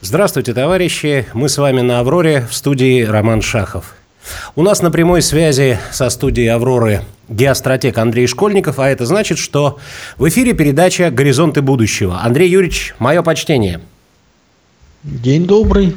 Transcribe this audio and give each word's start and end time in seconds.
Здравствуйте, 0.00 0.54
товарищи. 0.54 1.26
Мы 1.34 1.48
с 1.48 1.58
вами 1.58 1.80
на 1.80 1.98
«Авроре» 1.98 2.46
в 2.48 2.54
студии 2.54 3.02
Роман 3.02 3.42
Шахов. 3.42 3.96
У 4.54 4.62
нас 4.62 4.80
на 4.80 4.92
прямой 4.92 5.22
связи 5.22 5.80
со 5.90 6.08
студией 6.08 6.48
«Авроры» 6.48 7.02
геостратег 7.28 7.98
Андрей 7.98 8.28
Школьников, 8.28 8.78
а 8.78 8.88
это 8.88 9.06
значит, 9.06 9.38
что 9.38 9.78
в 10.16 10.28
эфире 10.28 10.52
передача 10.52 11.10
«Горизонты 11.10 11.62
будущего». 11.62 12.20
Андрей 12.22 12.48
Юрьевич, 12.48 12.94
мое 13.00 13.22
почтение– 13.22 13.80
День 15.04 15.46
добрый. 15.46 15.94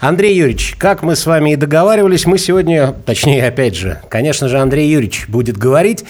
Андрей 0.00 0.36
Юрьевич, 0.36 0.74
как 0.78 1.02
мы 1.02 1.16
с 1.16 1.26
вами 1.26 1.52
и 1.52 1.56
договаривались, 1.56 2.26
мы 2.26 2.38
сегодня, 2.38 2.94
точнее, 3.04 3.46
опять 3.46 3.74
же, 3.74 4.00
конечно 4.08 4.48
же, 4.48 4.58
Андрей 4.58 4.88
Юрьевич 4.90 5.26
будет 5.28 5.56
говорить 5.56 6.04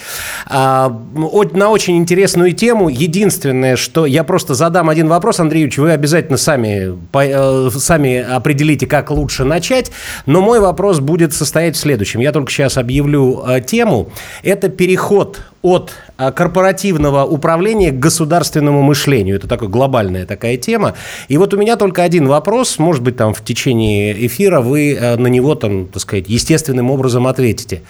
а, 0.46 0.88
на 1.14 1.70
очень 1.70 1.96
интересную 1.96 2.52
тему. 2.52 2.88
Единственное, 2.88 3.76
что 3.76 4.06
я 4.06 4.24
просто 4.24 4.54
задам 4.54 4.88
один 4.90 5.08
вопрос, 5.08 5.40
Андрей 5.40 5.60
Юрьевич, 5.60 5.78
вы 5.78 5.92
обязательно 5.92 6.38
сами, 6.38 6.98
по, 7.12 7.24
э, 7.24 7.70
сами 7.70 8.18
определите, 8.18 8.86
как 8.86 9.10
лучше 9.10 9.44
начать, 9.44 9.90
но 10.26 10.40
мой 10.40 10.60
вопрос 10.60 11.00
будет 11.00 11.32
состоять 11.32 11.76
в 11.76 11.78
следующем. 11.78 12.20
Я 12.20 12.32
только 12.32 12.50
сейчас 12.50 12.76
объявлю 12.76 13.44
э, 13.46 13.60
тему. 13.60 14.10
Это 14.42 14.68
переход 14.68 15.40
от 15.62 15.92
а, 16.16 16.30
корпоративного 16.30 17.24
управления 17.24 17.90
к 17.90 17.98
государственному 17.98 18.82
мышлению. 18.82 19.36
Это 19.36 19.48
такая 19.48 19.68
глобальная 19.68 20.24
такая 20.24 20.56
тема. 20.56 20.94
И 21.26 21.36
вот 21.36 21.52
у 21.52 21.56
меня 21.56 21.76
только 21.76 22.02
один 22.02 22.28
вопрос, 22.28 22.78
может 22.78 23.02
быть, 23.02 23.16
там 23.16 23.34
в 23.34 23.40
течение 23.48 24.26
эфира 24.26 24.60
вы 24.60 24.94
э, 24.94 25.16
на 25.16 25.26
него, 25.26 25.54
там, 25.54 25.86
так 25.86 26.02
сказать, 26.02 26.28
естественным 26.28 26.90
образом 26.90 27.26
ответите. 27.26 27.82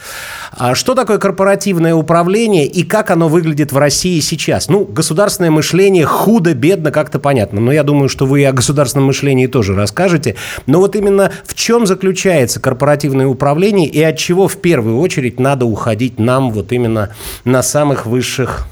А 0.53 0.75
что 0.75 0.95
такое 0.95 1.19
корпоративное 1.19 1.95
управление 1.95 2.67
и 2.67 2.85
как 2.85 3.11
оно 3.11 3.29
выглядит 3.29 3.73
в 3.73 3.77
России 3.77 4.21
сейчас? 4.21 4.69
Ну, 4.69 4.85
государственное 4.85 5.51
мышление 5.51 6.07
худо-бедно 6.07 6.91
как-то 6.91 7.19
понятно, 7.19 7.61
но 7.61 7.73
я 7.73 7.83
думаю, 7.83 8.09
что 8.09 8.27
вы 8.27 8.45
о 8.47 8.53
государственном 8.53 9.07
мышлении 9.07 9.47
тоже 9.47 9.75
расскажете. 9.75 10.37
Но 10.67 10.79
вот 10.79 10.97
именно 10.97 11.33
в 11.45 11.55
чем 11.55 11.87
заключается 11.87 12.61
корпоративное 12.61 13.27
управление 13.27 13.89
и 13.89 14.01
от 14.03 14.17
чего 14.17 14.49
в 14.49 14.57
первую 14.57 14.99
очередь 14.99 15.41
надо 15.41 15.67
уходить 15.67 16.19
нам 16.19 16.53
вот 16.53 16.73
именно 16.73 17.15
на 17.45 17.63
самых 17.63 18.07
высших 18.07 18.67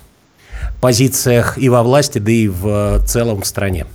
позициях 0.81 1.59
и 1.59 1.69
во 1.69 1.83
власти, 1.83 2.19
да 2.19 2.31
и 2.31 2.49
в 2.49 2.67
э, 2.69 3.07
целом 3.07 3.43
в 3.43 3.47
стране? 3.47 3.87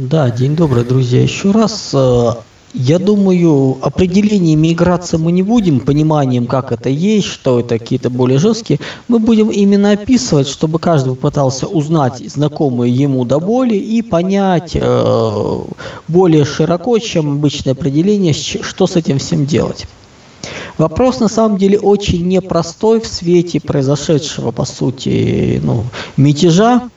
Да, 0.00 0.30
день 0.30 0.54
добрый, 0.54 0.84
друзья. 0.84 1.20
Еще 1.20 1.50
раз 1.50 1.90
э, 1.92 2.30
я 2.72 3.00
думаю, 3.00 3.78
определение 3.82 4.54
миграции 4.54 5.16
мы 5.16 5.32
не 5.32 5.42
будем, 5.42 5.80
пониманием, 5.80 6.46
как 6.46 6.70
это 6.70 6.88
есть, 6.88 7.26
что 7.26 7.58
это 7.58 7.80
какие-то 7.80 8.08
более 8.08 8.38
жесткие. 8.38 8.78
Мы 9.08 9.18
будем 9.18 9.50
именно 9.50 9.90
описывать, 9.90 10.46
чтобы 10.46 10.78
каждый 10.78 11.16
попытался 11.16 11.66
узнать 11.66 12.22
знакомые 12.30 12.94
ему 12.94 13.24
до 13.24 13.40
боли 13.40 13.74
и 13.74 14.00
понять 14.02 14.76
э, 14.76 15.58
более 16.06 16.44
широко, 16.44 17.00
чем 17.00 17.32
обычное 17.32 17.72
определение, 17.72 18.34
что 18.34 18.86
с 18.86 18.94
этим 18.94 19.18
всем 19.18 19.46
делать. 19.46 19.88
Вопрос 20.76 21.18
на 21.18 21.26
самом 21.26 21.58
деле 21.58 21.76
очень 21.76 22.24
непростой 22.28 23.00
в 23.00 23.06
свете 23.08 23.58
произошедшего, 23.58 24.52
по 24.52 24.64
сути, 24.64 25.60
ну, 25.60 25.82
мятежа, 26.16 26.88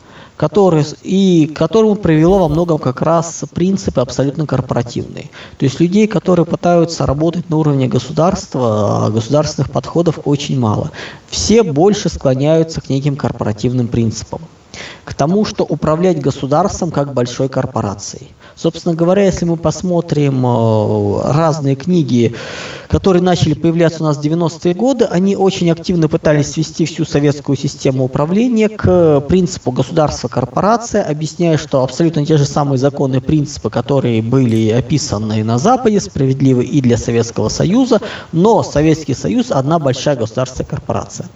который, 0.42 0.84
и 1.04 1.46
которому 1.54 1.94
привело 1.94 2.40
во 2.40 2.48
многом 2.48 2.80
как 2.80 3.04
раз 3.04 3.44
принципы 3.54 4.02
абсолютно 4.02 4.48
корпоративные. 4.48 5.30
То 5.60 5.66
есть 5.66 5.80
людей, 5.80 6.08
которые 6.08 6.48
пытаются 6.48 7.06
работать 7.06 7.48
на 7.52 7.58
уровне 7.58 7.88
государства, 7.88 9.06
а 9.06 9.10
государственных 9.12 9.70
подходов 9.70 10.22
очень 10.26 10.60
мало. 10.60 10.90
Все 11.30 11.62
больше 11.62 12.10
склоняются 12.10 12.82
к 12.82 12.90
неким 12.90 13.18
корпоративным 13.18 13.88
принципам 13.88 14.42
к 15.04 15.14
тому, 15.14 15.46
что 15.46 15.64
управлять 15.64 16.20
государством 16.20 16.90
как 16.90 17.14
большой 17.14 17.50
корпорацией. 17.50 18.32
Собственно 18.56 18.96
говоря, 18.96 19.26
если 19.26 19.46
мы 19.46 19.58
посмотрим 19.58 20.46
э, 20.46 21.22
разные 21.32 21.76
книги, 21.76 22.36
которые 22.90 23.24
начали 23.24 23.54
появляться 23.54 24.04
у 24.04 24.06
нас 24.06 24.18
в 24.18 24.22
90-е 24.22 24.74
годы, 24.74 25.06
они 25.06 25.36
очень 25.36 25.72
активно 25.72 26.10
пытались 26.10 26.52
свести 26.52 26.86
всю 26.86 27.06
советскую 27.06 27.58
систему 27.58 28.04
управления 28.04 28.68
к 28.70 29.22
принципу 29.22 29.72
государства-корпорация, 29.72 31.04
объясняя, 31.04 31.58
что 31.58 31.84
абсолютно 31.84 32.26
те 32.26 32.38
же 32.38 32.46
самые 32.46 32.78
законы 32.78 33.18
и 33.18 33.20
принципы, 33.20 33.70
которые 33.70 34.22
были 34.22 34.70
описаны 34.70 35.44
на 35.44 35.58
Западе, 35.58 36.02
справедливы 36.02 36.66
и 36.66 36.82
для 36.82 36.98
Советского 36.98 37.50
Союза, 37.50 38.02
но 38.32 38.64
Советский 38.64 39.14
Союз– 39.14 39.48
одна 39.52 39.80
большая 39.80 40.18
государственная 40.18 40.68
корпорация. 40.68 41.28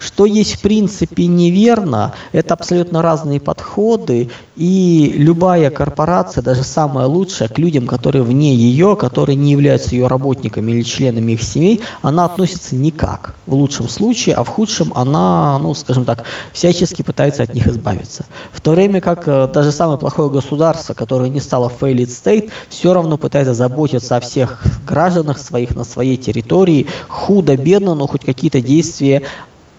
Что 0.00 0.24
есть 0.24 0.56
в 0.56 0.62
принципе 0.62 1.26
неверно, 1.26 2.14
это 2.32 2.54
абсолютно 2.54 3.02
разные 3.02 3.38
подходы, 3.38 4.30
и 4.56 5.12
любая 5.14 5.70
корпорация, 5.70 6.42
даже 6.42 6.62
самая 6.62 7.06
лучшая, 7.06 7.50
к 7.50 7.58
людям, 7.58 7.86
которые 7.86 8.22
вне 8.22 8.54
ее, 8.54 8.96
которые 8.96 9.36
не 9.36 9.52
являются 9.52 9.94
ее 9.94 10.06
работниками 10.06 10.72
или 10.72 10.82
членами 10.82 11.32
их 11.32 11.42
семей, 11.42 11.82
она 12.00 12.24
относится 12.24 12.76
никак 12.76 13.34
в 13.46 13.54
лучшем 13.54 13.90
случае, 13.90 14.36
а 14.36 14.44
в 14.44 14.48
худшем 14.48 14.90
она, 14.94 15.58
ну, 15.58 15.74
скажем 15.74 16.06
так, 16.06 16.24
всячески 16.54 17.02
пытается 17.02 17.42
от 17.42 17.52
них 17.52 17.66
избавиться. 17.66 18.24
В 18.52 18.62
то 18.62 18.70
время 18.70 19.02
как 19.02 19.28
э, 19.28 19.48
даже 19.52 19.70
самое 19.70 19.98
плохое 19.98 20.30
государство, 20.30 20.94
которое 20.94 21.28
не 21.28 21.40
стало 21.40 21.70
failed 21.70 22.06
state, 22.06 22.50
все 22.70 22.94
равно 22.94 23.18
пытается 23.18 23.52
заботиться 23.52 24.16
о 24.16 24.20
всех 24.20 24.62
гражданах 24.86 25.38
своих 25.38 25.76
на 25.76 25.84
своей 25.84 26.16
территории, 26.16 26.86
худо-бедно, 27.08 27.94
но 27.94 28.06
хоть 28.06 28.24
какие-то 28.24 28.62
действия 28.62 29.22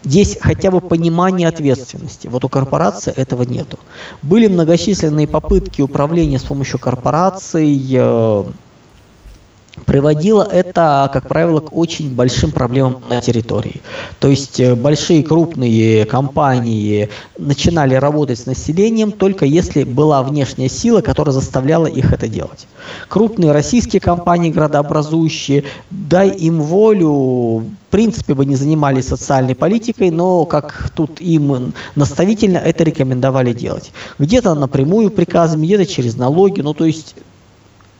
есть 0.04 0.40
хотя 0.42 0.72
бы 0.72 0.82
понимание 0.82 1.48
ответственности. 1.48 2.28
Вот 2.28 2.44
у 2.44 2.50
корпорации 2.50 3.14
этого 3.14 3.44
нету. 3.44 3.80
Были 4.22 4.48
многочисленные 4.48 5.28
попытки 5.28 5.82
управления 5.82 6.40
с 6.40 6.44
помощью 6.44 6.80
корпораций, 6.80 7.80
э, 7.94 8.44
приводило 9.86 10.44
это, 10.44 11.10
как 11.14 11.28
правило, 11.28 11.60
к 11.60 11.76
очень 11.76 12.14
большим 12.14 12.52
проблемам 12.52 13.02
на 13.10 13.22
территории. 13.22 13.82
То 14.20 14.28
есть 14.28 14.60
э, 14.60 14.76
большие 14.76 15.24
крупные 15.24 16.06
компании 16.06 17.10
начинали 17.38 17.96
работать 17.96 18.40
с 18.40 18.46
населением 18.46 19.12
только 19.12 19.46
если 19.46 19.84
была 19.84 20.24
внешняя 20.24 20.70
сила, 20.70 21.02
которая 21.02 21.34
заставляла 21.34 21.88
их 21.88 22.12
это 22.12 22.28
делать. 22.28 22.68
Крупные 23.08 23.52
российские 23.52 24.02
компании, 24.02 24.52
градообразующие, 24.52 25.64
дай 25.90 26.30
им 26.30 26.62
волю, 26.62 27.12
в 27.12 27.66
принципе 27.90 28.34
бы 28.34 28.46
не 28.46 28.56
занимались 28.56 29.08
социальной 29.08 29.56
политикой, 29.56 30.12
но 30.12 30.46
как 30.46 30.92
тут 30.96 31.22
им 31.22 31.74
наставительно 31.96 32.58
это 32.58 32.84
рекомендовали 32.84 33.54
делать. 33.54 33.92
Где-то 34.20 34.54
напрямую 34.54 35.12
приказами, 35.12 35.66
где-то 35.66 35.86
через 35.86 36.18
налоги, 36.18 36.62
ну 36.62 36.74
то 36.74 36.86
есть 36.86 37.16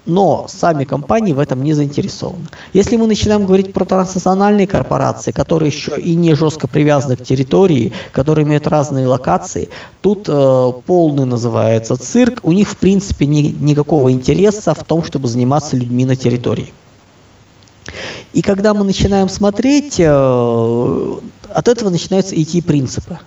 но 0.06 0.46
сами 0.48 0.84
компании 0.84 1.34
в 1.34 1.40
этом 1.40 1.64
не 1.64 1.74
заинтересованы. 1.74 2.46
Если 2.74 2.98
мы 2.98 3.08
начинаем 3.08 3.46
говорить 3.46 3.74
про 3.74 3.86
транснациональные 3.86 4.68
корпорации, 4.68 5.32
которые 5.32 5.70
еще 5.70 6.00
и 6.00 6.16
не 6.16 6.34
жестко 6.34 6.68
привязаны 6.68 7.16
к 7.16 7.24
территории, 7.24 7.94
которые 8.12 8.46
имеют 8.46 8.68
разные 8.68 9.08
локации, 9.08 9.70
тут 10.02 10.26
э, 10.28 10.72
полный 10.86 11.26
называется 11.26 11.96
цирк, 11.98 12.40
у 12.44 12.52
них 12.52 12.70
в 12.70 12.78
принципе 12.78 13.26
ни, 13.26 13.56
никакого 13.60 14.12
интереса 14.12 14.74
в 14.74 14.84
том, 14.84 15.04
чтобы 15.04 15.28
заниматься 15.28 15.76
людьми 15.76 16.06
на 16.06 16.16
территории. 16.16 16.74
И 18.34 18.42
когда 18.42 18.74
мы 18.74 18.84
начинаем 18.84 19.30
смотреть, 19.30 19.96
э, 20.00 21.20
от 21.54 21.68
этого 21.68 21.90
начинаются 21.90 22.42
идти 22.42 22.62
принципы. 22.62 23.20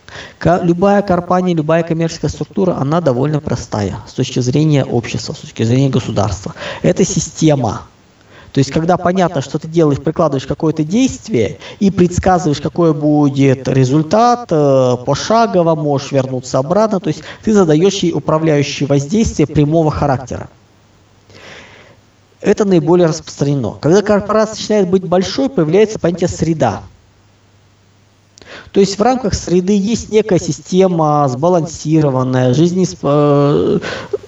Любая 0.63 1.03
компания, 1.03 1.55
любая 1.55 1.83
коммерческая 1.83 2.31
структура, 2.31 2.77
она 2.77 3.01
довольно 3.01 3.41
простая 3.41 3.99
с 4.09 4.13
точки 4.13 4.41
зрения 4.41 4.85
общества, 4.85 5.35
с 5.35 5.39
точки 5.39 5.63
зрения 5.63 5.91
государства. 5.91 6.55
Это 6.83 7.05
система. 7.05 7.83
То 8.53 8.59
есть, 8.59 8.71
когда 8.71 8.97
понятно, 8.97 9.43
что 9.43 9.59
ты 9.59 9.67
делаешь, 9.67 10.01
прикладываешь 10.01 10.47
какое-то 10.47 10.85
действие 10.85 11.59
и 11.81 11.91
предсказываешь, 11.91 12.61
какой 12.61 12.95
будет 12.95 13.67
результат, 13.67 14.47
э, 14.53 14.97
пошагово 15.05 15.75
можешь 15.75 16.13
вернуться 16.13 16.59
обратно, 16.59 17.01
то 17.01 17.09
есть 17.09 17.25
ты 17.43 17.53
задаешь 17.53 17.99
ей 18.05 18.13
управляющие 18.13 18.87
воздействия 18.87 19.49
прямого 19.49 19.91
характера. 19.91 20.49
Это 22.45 22.67
наиболее 22.67 23.07
распространено. 23.07 23.77
Когда 23.81 24.03
корпорация 24.03 24.61
начинает 24.61 24.89
быть 24.91 25.05
большой, 25.05 25.49
появляется 25.49 25.99
понятие 25.99 26.29
среда. 26.29 26.83
То 28.71 28.81
есть 28.81 28.99
в 28.99 29.03
рамках 29.03 29.33
среды 29.33 29.73
есть 29.77 30.11
некая 30.11 30.39
система 30.39 31.27
сбалансированная, 31.27 32.53
жизни, 32.53 32.87
э, 33.03 33.79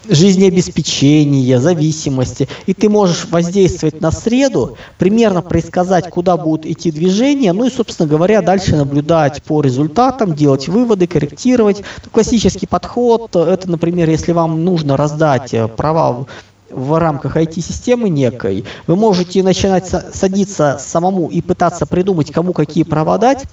жизнеобеспечения, 0.08 1.60
зависимости. 1.60 2.48
И 2.64 2.72
ты 2.72 2.88
можешь 2.88 3.26
воздействовать 3.26 4.00
на 4.00 4.10
среду, 4.10 4.78
примерно 4.98 5.42
предсказать, 5.42 6.08
куда 6.08 6.38
будут 6.38 6.64
идти 6.64 6.90
движения, 6.90 7.52
ну 7.52 7.66
и, 7.66 7.70
собственно 7.70 8.08
говоря, 8.08 8.40
дальше 8.40 8.76
наблюдать 8.76 9.42
по 9.42 9.60
результатам, 9.60 10.34
делать 10.34 10.68
выводы, 10.68 11.06
корректировать. 11.06 11.82
Классический 12.12 12.66
подход– 12.66 13.28
это, 13.36 13.70
например, 13.70 14.08
если 14.08 14.32
вам 14.32 14.64
нужно 14.64 14.96
раздать 14.96 15.52
э, 15.52 15.68
права 15.68 16.26
в 16.70 16.98
рамках 16.98 17.36
IT-системы 17.36 18.08
некой, 18.08 18.64
вы 18.86 18.96
можете 18.96 19.42
начинать 19.42 19.86
садиться 19.86 20.78
самому 20.80 21.28
и 21.28 21.40
пытаться 21.40 21.86
придумать, 21.86 22.32
кому 22.32 22.52
какие 22.52 22.84
права 22.84 23.18
дать, 23.18 23.44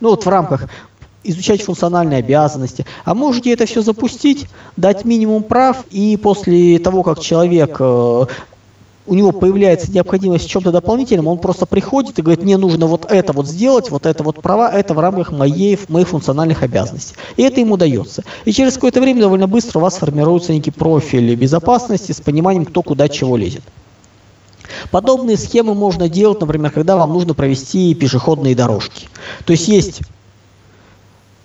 ну 0.00 0.10
вот 0.10 0.24
в 0.24 0.28
рамках 0.28 0.68
изучать 1.22 1.62
функциональные 1.62 2.18
обязанности, 2.18 2.86
а 3.04 3.14
можете 3.14 3.52
это 3.52 3.66
все 3.66 3.80
запустить, 3.80 4.46
дать 4.76 5.04
минимум 5.04 5.42
прав, 5.42 5.84
и 5.90 6.16
после 6.16 6.78
того, 6.78 7.02
как 7.02 7.20
человек 7.20 7.76
э, 7.80 8.26
у 9.06 9.14
него 9.14 9.32
появляется 9.32 9.92
необходимость 9.92 10.46
в 10.46 10.48
чем-то 10.48 10.72
дополнительном, 10.72 11.26
он 11.26 11.38
просто 11.38 11.66
приходит 11.66 12.18
и 12.18 12.22
говорит, 12.22 12.42
мне 12.42 12.56
нужно 12.56 12.86
вот 12.86 13.10
это 13.10 13.32
вот 13.32 13.46
сделать, 13.46 13.90
вот 13.90 14.06
это 14.06 14.22
вот 14.22 14.40
права, 14.40 14.70
это 14.70 14.94
в 14.94 14.98
рамках 14.98 15.30
моей, 15.30 15.78
моих 15.88 16.08
функциональных 16.08 16.62
обязанностей. 16.62 17.14
И 17.36 17.42
это 17.42 17.60
ему 17.60 17.76
дается. 17.76 18.24
И 18.44 18.52
через 18.52 18.74
какое-то 18.74 19.00
время 19.00 19.20
довольно 19.20 19.46
быстро 19.46 19.78
у 19.78 19.82
вас 19.82 19.96
формируется 19.96 20.52
некий 20.52 20.70
профиль 20.70 21.34
безопасности 21.34 22.12
с 22.12 22.20
пониманием, 22.20 22.64
кто 22.64 22.82
куда 22.82 23.08
чего 23.08 23.36
лезет. 23.36 23.62
Подобные 24.90 25.36
схемы 25.36 25.74
можно 25.74 26.08
делать, 26.08 26.40
например, 26.40 26.70
когда 26.70 26.96
вам 26.96 27.12
нужно 27.12 27.34
провести 27.34 27.94
пешеходные 27.94 28.54
дорожки. 28.54 29.08
То 29.44 29.52
есть 29.52 29.68
есть 29.68 30.00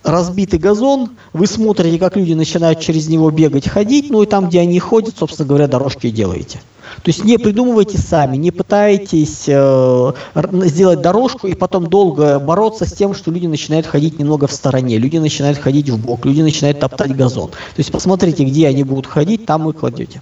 разбитый 0.02 0.58
газон, 0.58 1.10
вы 1.32 1.46
смотрите, 1.46 1.98
как 1.98 2.16
люди 2.16 2.32
начинают 2.32 2.80
через 2.80 3.08
него 3.08 3.30
бегать, 3.30 3.68
ходить, 3.68 4.10
ну 4.10 4.22
и 4.22 4.26
там, 4.26 4.48
где 4.48 4.60
они 4.60 4.78
ходят, 4.78 5.16
собственно 5.18 5.48
говоря, 5.48 5.68
дорожки 5.68 6.10
делаете. 6.10 6.60
То 7.02 7.10
есть 7.10 7.24
не 7.24 7.38
придумывайте 7.38 7.98
сами, 7.98 8.36
не 8.36 8.50
пытайтесь 8.50 9.44
э, 9.46 10.12
сделать 10.34 11.00
дорожку 11.00 11.46
и 11.46 11.54
потом 11.54 11.86
долго 11.88 12.38
бороться 12.40 12.84
с 12.84 12.92
тем, 12.92 13.14
что 13.14 13.30
люди 13.30 13.46
начинают 13.46 13.86
ходить 13.86 14.18
немного 14.18 14.46
в 14.46 14.52
стороне, 14.52 14.98
люди 14.98 15.18
начинают 15.18 15.58
ходить 15.58 15.88
в 15.88 15.98
бок, 15.98 16.26
люди 16.26 16.42
начинают 16.42 16.80
топтать 16.80 17.14
газон. 17.14 17.50
То 17.50 17.78
есть 17.78 17.92
посмотрите, 17.92 18.44
где 18.44 18.66
они 18.66 18.82
будут 18.82 19.06
ходить, 19.06 19.46
там 19.46 19.64
вы 19.64 19.72
кладете. 19.72 20.20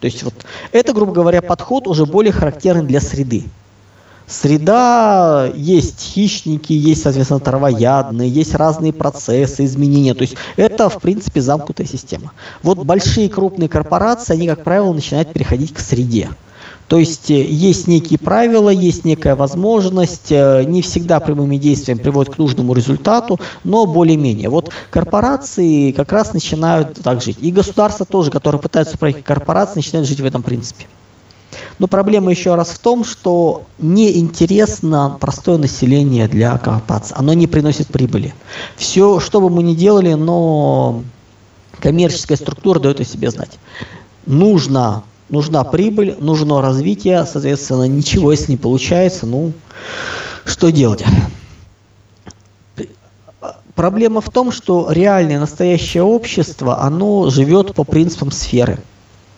То 0.00 0.06
есть 0.06 0.22
вот 0.22 0.34
это, 0.72 0.92
грубо 0.92 1.12
говоря, 1.12 1.42
подход 1.42 1.88
уже 1.88 2.06
более 2.06 2.32
характерный 2.32 2.84
для 2.84 3.00
среды. 3.00 3.44
Среда, 4.26 5.48
есть 5.54 6.00
хищники, 6.00 6.72
есть, 6.72 7.02
соответственно, 7.02 7.38
травоядные, 7.38 8.28
есть 8.28 8.54
разные 8.54 8.92
процессы, 8.92 9.64
изменения. 9.64 10.14
То 10.14 10.22
есть 10.22 10.36
это, 10.56 10.88
в 10.88 11.00
принципе, 11.00 11.40
замкнутая 11.40 11.86
система. 11.86 12.32
Вот 12.62 12.78
большие 12.78 13.28
крупные 13.28 13.68
корпорации, 13.68 14.34
они, 14.34 14.48
как 14.48 14.64
правило, 14.64 14.92
начинают 14.92 15.32
переходить 15.32 15.72
к 15.72 15.78
среде. 15.78 16.28
То 16.88 16.98
есть 16.98 17.30
э, 17.30 17.42
есть 17.42 17.88
некие 17.88 18.18
правила, 18.18 18.70
есть 18.70 19.04
некая 19.04 19.34
возможность, 19.34 20.30
э, 20.30 20.64
не 20.64 20.82
всегда 20.82 21.18
прямыми 21.20 21.56
действиями 21.56 21.98
приводит 21.98 22.34
к 22.34 22.38
нужному 22.38 22.74
результату, 22.74 23.40
но 23.64 23.86
более-менее. 23.86 24.48
Вот 24.48 24.70
корпорации 24.90 25.92
как 25.92 26.12
раз 26.12 26.32
начинают 26.32 27.00
так 27.02 27.22
жить. 27.22 27.38
И 27.40 27.50
государства 27.50 28.06
тоже, 28.06 28.30
которые 28.30 28.60
пытаются 28.60 28.96
пройти 28.98 29.22
корпорации, 29.22 29.76
начинают 29.76 30.08
жить 30.08 30.20
в 30.20 30.24
этом 30.24 30.42
принципе. 30.42 30.86
Но 31.78 31.88
проблема 31.88 32.30
еще 32.30 32.54
раз 32.54 32.68
в 32.68 32.78
том, 32.78 33.04
что 33.04 33.64
неинтересно 33.78 35.16
простое 35.20 35.58
население 35.58 36.26
для 36.26 36.56
корпораций. 36.56 37.14
Оно 37.16 37.34
не 37.34 37.46
приносит 37.46 37.88
прибыли. 37.88 38.34
Все, 38.76 39.20
что 39.20 39.40
бы 39.40 39.50
мы 39.50 39.62
ни 39.62 39.74
делали, 39.74 40.14
но 40.14 41.02
коммерческая 41.78 42.38
структура 42.38 42.80
дает 42.80 43.00
о 43.00 43.04
себе 43.04 43.30
знать. 43.30 43.58
Нужно, 44.24 45.04
нужна 45.28 45.64
прибыль, 45.64 46.16
нужно 46.18 46.62
развитие, 46.62 47.26
соответственно, 47.26 47.86
ничего 47.86 48.32
если 48.32 48.52
не 48.52 48.56
получается, 48.56 49.26
ну, 49.26 49.52
что 50.44 50.70
делать? 50.70 51.04
Проблема 53.74 54.22
в 54.22 54.30
том, 54.30 54.52
что 54.52 54.90
реальное 54.90 55.38
настоящее 55.38 56.02
общество, 56.02 56.80
оно 56.80 57.28
живет 57.28 57.74
по 57.74 57.84
принципам 57.84 58.30
сферы. 58.30 58.78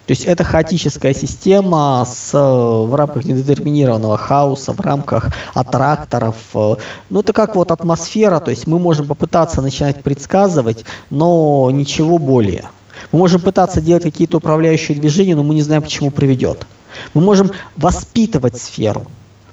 То 0.09 0.13
есть 0.13 0.25
это 0.25 0.43
хаотическая 0.43 1.13
система 1.13 2.03
с, 2.11 2.33
в 2.33 2.95
рамках 2.95 3.27
недетерминированного 3.27 4.17
хаоса, 4.17 4.73
в 4.73 4.81
рамках 4.81 5.35
аттракторов. 5.53 6.37
Ну, 6.55 7.21
это 7.21 7.35
как 7.35 7.55
вот 7.55 7.71
атмосфера, 7.71 8.41
то 8.41 8.51
есть 8.51 8.67
мы 8.67 8.79
можем 8.79 9.07
попытаться 9.07 9.61
начинать 9.61 10.03
предсказывать, 10.03 10.87
но 11.11 11.69
ничего 11.71 12.17
более. 12.17 12.71
Мы 13.13 13.19
можем 13.19 13.43
пытаться 13.43 13.83
делать 13.83 14.05
какие-то 14.05 14.39
управляющие 14.39 14.99
движения, 14.99 15.37
но 15.37 15.43
мы 15.43 15.55
не 15.55 15.61
знаем, 15.61 15.83
к 15.83 15.89
чему 15.89 16.11
приведет. 16.11 16.67
Мы 17.13 17.21
можем 17.21 17.51
воспитывать 17.77 18.59
сферу, 18.59 19.05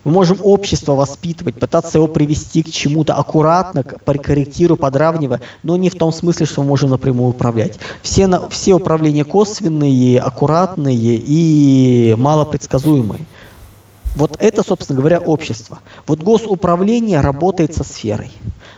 мы 0.05 0.11
можем 0.11 0.37
общество 0.41 0.93
воспитывать, 0.93 1.55
пытаться 1.55 1.97
его 1.97 2.07
привести 2.07 2.63
к 2.63 2.71
чему-то 2.71 3.15
аккуратно, 3.15 3.83
корректируя, 3.83 4.77
подравнивая, 4.77 5.41
но 5.63 5.75
не 5.75 5.89
в 5.89 5.95
том 5.95 6.13
смысле, 6.13 6.45
что 6.45 6.61
мы 6.61 6.69
можем 6.69 6.91
напрямую 6.91 7.31
управлять. 7.31 7.79
Все, 8.03 8.27
на, 8.27 8.47
все 8.49 8.75
управления 8.75 9.25
косвенные, 9.25 10.19
аккуратные 10.19 10.95
и 10.95 12.15
малопредсказуемые. 12.17 13.25
Вот 14.15 14.37
это, 14.39 14.63
собственно 14.63 14.99
говоря, 14.99 15.19
общество. 15.19 15.79
Вот 16.07 16.21
госуправление 16.21 17.19
работает 17.19 17.75
со 17.75 17.83
сферой. 17.83 18.31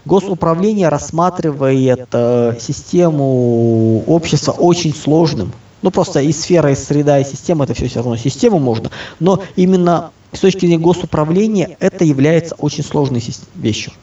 Госуправление 0.05 0.89
рассматривает 0.89 2.07
э, 2.11 2.55
систему 2.59 4.03
общества 4.07 4.53
очень 4.53 4.95
сложным. 4.95 5.51
Ну 5.83 5.91
просто 5.91 6.21
и 6.21 6.31
сфера, 6.31 6.71
и 6.71 6.75
среда, 6.75 7.19
и 7.19 7.23
система, 7.23 7.65
это 7.65 7.75
все 7.75 7.87
все 7.87 7.99
равно 7.99 8.15
систему 8.15 8.57
можно. 8.57 8.89
Но 9.19 9.41
именно 9.55 10.11
с 10.31 10.39
точки 10.39 10.59
зрения 10.61 10.77
госуправления 10.77 11.77
это 11.79 12.03
является 12.03 12.55
очень 12.55 12.83
сложной 12.83 13.23
вещью, 13.55 13.93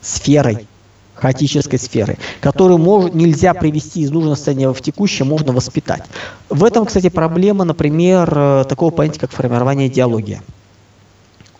сферой, 0.00 0.66
хаотической 1.14 1.78
сферы, 1.78 2.18
которую 2.40 2.78
может, 2.78 3.14
нельзя 3.14 3.54
привести 3.54 4.00
из 4.00 4.10
нужного 4.10 4.34
состояния 4.34 4.72
в 4.72 4.80
текущее, 4.80 5.26
можно 5.26 5.52
воспитать. 5.52 6.02
В 6.48 6.64
этом, 6.64 6.86
кстати, 6.86 7.08
проблема, 7.08 7.64
например, 7.64 8.32
э, 8.34 8.64
такого 8.68 8.90
понятия, 8.90 9.20
как 9.20 9.30
формирование 9.30 9.88
идеологии. 9.88 10.40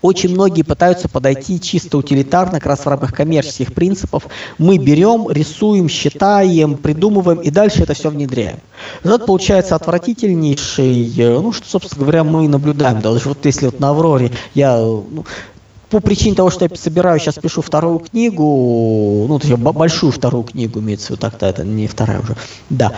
Очень 0.02 0.30
многие 0.30 0.62
пытаются 0.62 1.08
подойти 1.08 1.60
чисто 1.60 1.98
утилитарно, 1.98 2.52
как 2.52 2.66
раз 2.66 2.80
в 2.80 2.86
рамках 2.86 3.12
коммерческих 3.12 3.74
принципов. 3.74 4.26
Мы 4.58 4.78
берем, 4.78 5.30
рисуем, 5.30 5.88
считаем, 5.88 6.76
придумываем 6.76 7.40
и 7.40 7.50
дальше 7.50 7.82
это 7.82 7.94
все 7.94 8.10
внедряем. 8.10 8.60
Результат 9.04 9.26
получается 9.26 9.74
отвратительнейший, 9.74 11.12
ну, 11.16 11.52
что, 11.52 11.68
собственно 11.68 12.02
говоря, 12.02 12.24
мы 12.24 12.48
наблюдаем. 12.48 13.00
Даже 13.00 13.28
вот 13.28 13.44
если 13.44 13.66
вот 13.66 13.80
на 13.80 13.90
«Авроре» 13.90 14.32
я 14.54 14.76
ну, 14.78 15.24
по 15.90 16.00
причине 16.00 16.36
того, 16.36 16.50
что 16.50 16.64
я 16.64 16.76
собираю, 16.76 17.18
сейчас 17.18 17.34
пишу 17.34 17.62
вторую 17.62 17.98
книгу, 17.98 19.26
ну, 19.28 19.56
большую 19.72 20.12
вторую 20.12 20.44
книгу, 20.44 20.78
имеется 20.78 21.08
в 21.08 21.10
виду 21.10 21.20
так-то, 21.20 21.46
это 21.46 21.64
не 21.64 21.88
вторая 21.88 22.20
уже, 22.20 22.36
да, 22.70 22.92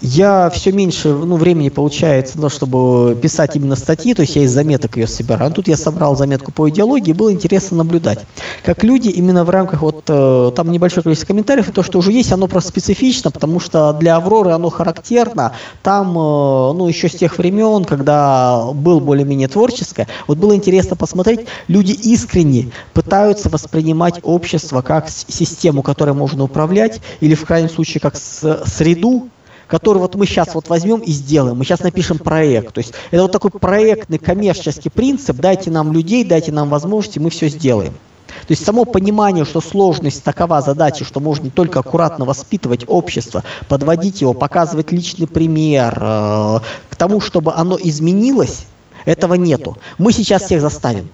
я 0.00 0.48
все 0.50 0.72
меньше 0.72 1.08
ну, 1.08 1.36
времени 1.36 1.68
получается 1.68 2.38
то, 2.38 2.48
чтобы 2.48 3.16
писать 3.20 3.56
именно 3.56 3.76
статьи, 3.76 4.14
то 4.14 4.22
есть 4.22 4.36
я 4.36 4.42
из 4.42 4.52
заметок 4.52 4.96
ее 4.96 5.06
собираю. 5.06 5.50
Тут 5.52 5.68
я 5.68 5.76
собрал 5.76 6.16
заметку 6.16 6.52
по 6.52 6.68
идеологии, 6.68 7.12
было 7.12 7.32
интересно 7.32 7.78
наблюдать, 7.78 8.20
как 8.64 8.84
люди 8.84 9.08
именно 9.08 9.44
в 9.44 9.50
рамках 9.50 9.82
вот 9.82 10.04
э, 10.08 10.52
там 10.54 10.70
небольшое 10.70 11.02
количество 11.02 11.28
комментариев, 11.28 11.68
и 11.68 11.72
то, 11.72 11.82
что 11.82 11.98
уже 11.98 12.12
есть, 12.12 12.32
оно 12.32 12.46
просто 12.46 12.70
специфично, 12.70 13.30
потому 13.30 13.60
что 13.60 13.92
для 13.92 14.16
Авроры 14.16 14.52
оно 14.52 14.70
характерно. 14.70 15.52
Там, 15.82 16.10
э, 16.10 16.72
ну, 16.72 16.86
еще 16.86 17.08
с 17.08 17.14
тех 17.14 17.38
времен, 17.38 17.84
когда 17.84 18.70
был 18.72 19.00
более-менее 19.00 19.48
творческое, 19.48 20.06
вот 20.26 20.38
было 20.38 20.54
интересно 20.54 20.96
посмотреть, 20.96 21.46
люди 21.66 21.92
искренне 21.92 22.70
пытаются 22.92 23.48
воспринимать 23.48 24.20
общество 24.22 24.82
как 24.82 25.08
систему, 25.08 25.82
которой 25.82 26.14
можно 26.14 26.44
управлять, 26.44 27.00
или 27.20 27.34
в 27.34 27.44
крайнем 27.44 27.68
случае 27.68 28.00
как 28.00 28.14
среду, 28.16 29.28
который 29.68 29.98
вот 29.98 30.14
мы 30.16 30.26
сейчас 30.26 30.54
вот 30.54 30.68
возьмем 30.68 31.00
и 31.00 31.12
сделаем. 31.12 31.56
Мы 31.56 31.64
сейчас 31.64 31.80
напишем 31.80 32.18
проект. 32.18 32.74
То 32.74 32.78
есть 32.78 32.94
это 33.10 33.22
вот 33.22 33.32
такой 33.32 33.50
проектный 33.50 34.18
коммерческий 34.18 34.88
принцип. 34.88 35.36
Дайте 35.36 35.70
нам 35.70 35.92
людей, 35.92 36.24
дайте 36.24 36.50
нам 36.50 36.68
возможности, 36.68 37.18
мы 37.18 37.30
все 37.30 37.48
сделаем. 37.48 37.92
То 38.46 38.52
есть 38.52 38.64
само 38.64 38.84
понимание, 38.84 39.44
что 39.44 39.60
сложность 39.60 40.22
такова 40.22 40.60
задача, 40.60 41.04
что 41.04 41.20
можно 41.20 41.50
только 41.50 41.80
аккуратно 41.80 42.24
воспитывать 42.24 42.84
общество, 42.86 43.44
подводить 43.68 44.20
его, 44.20 44.32
показывать 44.32 44.92
личный 44.92 45.26
пример, 45.26 45.98
э, 46.00 46.60
к 46.90 46.96
тому, 46.96 47.20
чтобы 47.20 47.52
оно 47.54 47.78
изменилось, 47.80 48.66
этого 49.04 49.34
нету. 49.34 49.76
Мы 49.96 50.12
сейчас 50.12 50.42
всех 50.44 50.60
заставим. 50.60 51.08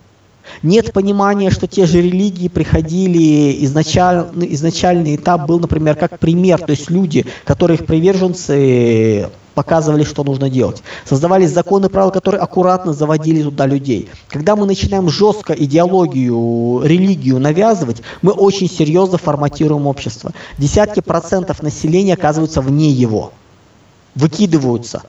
Нет 0.62 0.92
понимания, 0.92 1.50
что 1.50 1.66
те 1.66 1.86
же 1.86 2.00
религии 2.00 2.48
приходили, 2.48 3.64
изначально, 3.64 4.44
изначальный 4.44 5.16
этап 5.16 5.46
был, 5.46 5.58
например, 5.60 5.96
как 5.96 6.18
пример, 6.18 6.58
то 6.60 6.70
есть 6.70 6.90
люди, 6.90 7.26
которые 7.44 7.78
их 7.78 7.86
приверженцы, 7.86 9.28
показывали, 9.54 10.04
что 10.04 10.24
нужно 10.24 10.50
делать. 10.50 10.82
Создавались 11.04 11.50
законы 11.50 11.88
правила, 11.88 12.10
которые 12.10 12.40
аккуратно 12.40 12.92
заводили 12.92 13.42
туда 13.42 13.66
людей. 13.66 14.08
Когда 14.28 14.56
мы 14.56 14.66
начинаем 14.66 15.08
жестко 15.08 15.52
идеологию, 15.52 16.82
религию 16.84 17.38
навязывать, 17.38 18.02
мы 18.22 18.32
очень 18.32 18.68
серьезно 18.68 19.18
форматируем 19.18 19.86
общество. 19.86 20.32
Десятки 20.58 21.00
процентов 21.00 21.62
населения 21.62 22.14
оказываются 22.14 22.60
вне 22.60 22.90
его, 22.90 23.32
выкидываются 24.14 25.02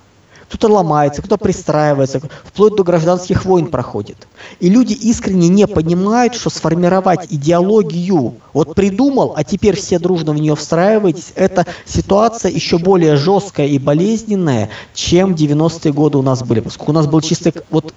кто-то 0.49 0.73
ломается, 0.73 1.21
кто-то 1.21 1.43
пристраивается, 1.43 2.21
вплоть 2.43 2.75
до 2.75 2.83
гражданских 2.83 3.45
войн 3.45 3.67
проходит. 3.67 4.27
И 4.59 4.69
люди 4.69 4.93
искренне 4.93 5.47
не 5.47 5.67
понимают, 5.67 6.35
что 6.35 6.49
сформировать 6.49 7.27
идеологию, 7.31 8.35
вот 8.53 8.75
придумал, 8.75 9.33
а 9.35 9.43
теперь 9.43 9.75
все 9.75 9.99
дружно 9.99 10.33
в 10.33 10.35
нее 10.35 10.55
встраиваетесь, 10.55 11.31
это 11.35 11.65
ситуация 11.85 12.51
еще 12.51 12.77
более 12.77 13.15
жесткая 13.15 13.67
и 13.67 13.79
болезненная, 13.79 14.69
чем 14.93 15.33
90-е 15.33 15.93
годы 15.93 16.17
у 16.17 16.21
нас 16.21 16.43
были. 16.43 16.59
Поскольку 16.59 16.91
у 16.91 16.95
нас 16.95 17.07
был 17.07 17.21
чисто 17.21 17.51
вот 17.69 17.93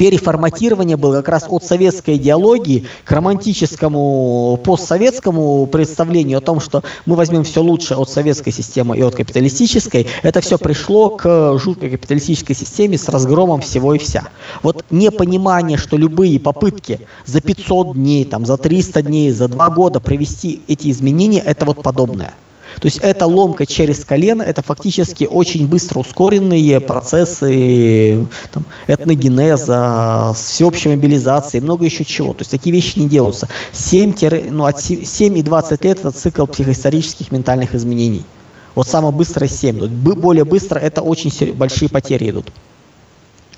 переформатирование 0.00 0.96
было 0.96 1.16
как 1.16 1.28
раз 1.28 1.44
от 1.46 1.62
советской 1.62 2.16
идеологии 2.16 2.86
к 3.04 3.12
романтическому 3.12 4.58
постсоветскому 4.64 5.66
представлению 5.66 6.38
о 6.38 6.40
том, 6.40 6.58
что 6.58 6.82
мы 7.04 7.16
возьмем 7.16 7.44
все 7.44 7.62
лучше 7.62 7.96
от 7.96 8.08
советской 8.08 8.50
системы 8.50 8.96
и 8.96 9.02
от 9.02 9.14
капиталистической. 9.14 10.06
Это 10.22 10.40
все 10.40 10.56
пришло 10.56 11.10
к 11.10 11.58
жуткой 11.58 11.90
капиталистической 11.90 12.54
системе 12.54 12.96
с 12.96 13.10
разгромом 13.10 13.60
всего 13.60 13.92
и 13.92 13.98
вся. 13.98 14.28
Вот 14.62 14.86
непонимание, 14.88 15.76
что 15.76 15.98
любые 15.98 16.40
попытки 16.40 17.00
за 17.26 17.42
500 17.42 17.92
дней, 17.92 18.24
там, 18.24 18.46
за 18.46 18.56
300 18.56 19.02
дней, 19.02 19.30
за 19.32 19.48
2 19.48 19.68
года 19.68 20.00
провести 20.00 20.62
эти 20.66 20.90
изменения, 20.90 21.40
это 21.40 21.66
вот 21.66 21.82
подобное. 21.82 22.32
То 22.80 22.86
есть 22.86 22.98
это 23.02 23.26
ломка 23.26 23.66
через 23.66 24.04
колено, 24.06 24.42
это 24.42 24.62
фактически 24.62 25.24
очень 25.24 25.68
быстро 25.68 25.98
ускоренные 26.00 26.80
процессы 26.80 28.26
там, 28.50 28.64
этногенеза, 28.86 30.32
всеобщей 30.34 30.88
мобилизации, 30.88 31.60
много 31.60 31.84
еще 31.84 32.06
чего. 32.06 32.32
То 32.32 32.40
есть 32.40 32.50
такие 32.50 32.74
вещи 32.74 32.98
не 32.98 33.06
делаются. 33.06 33.48
7, 33.72 34.14
ну, 34.50 34.64
от 34.64 34.80
7 34.80 35.38
и 35.38 35.42
20 35.42 35.84
лет 35.84 35.98
это 35.98 36.10
цикл 36.10 36.46
психоисторических 36.46 37.30
ментальных 37.30 37.74
изменений. 37.74 38.24
Вот 38.74 38.88
самое 38.88 39.14
быстрое 39.14 39.48
7. 39.48 39.86
Более 39.86 40.44
быстро 40.44 40.78
это 40.78 41.02
очень 41.02 41.30
большие 41.52 41.90
потери 41.90 42.30
идут. 42.30 42.50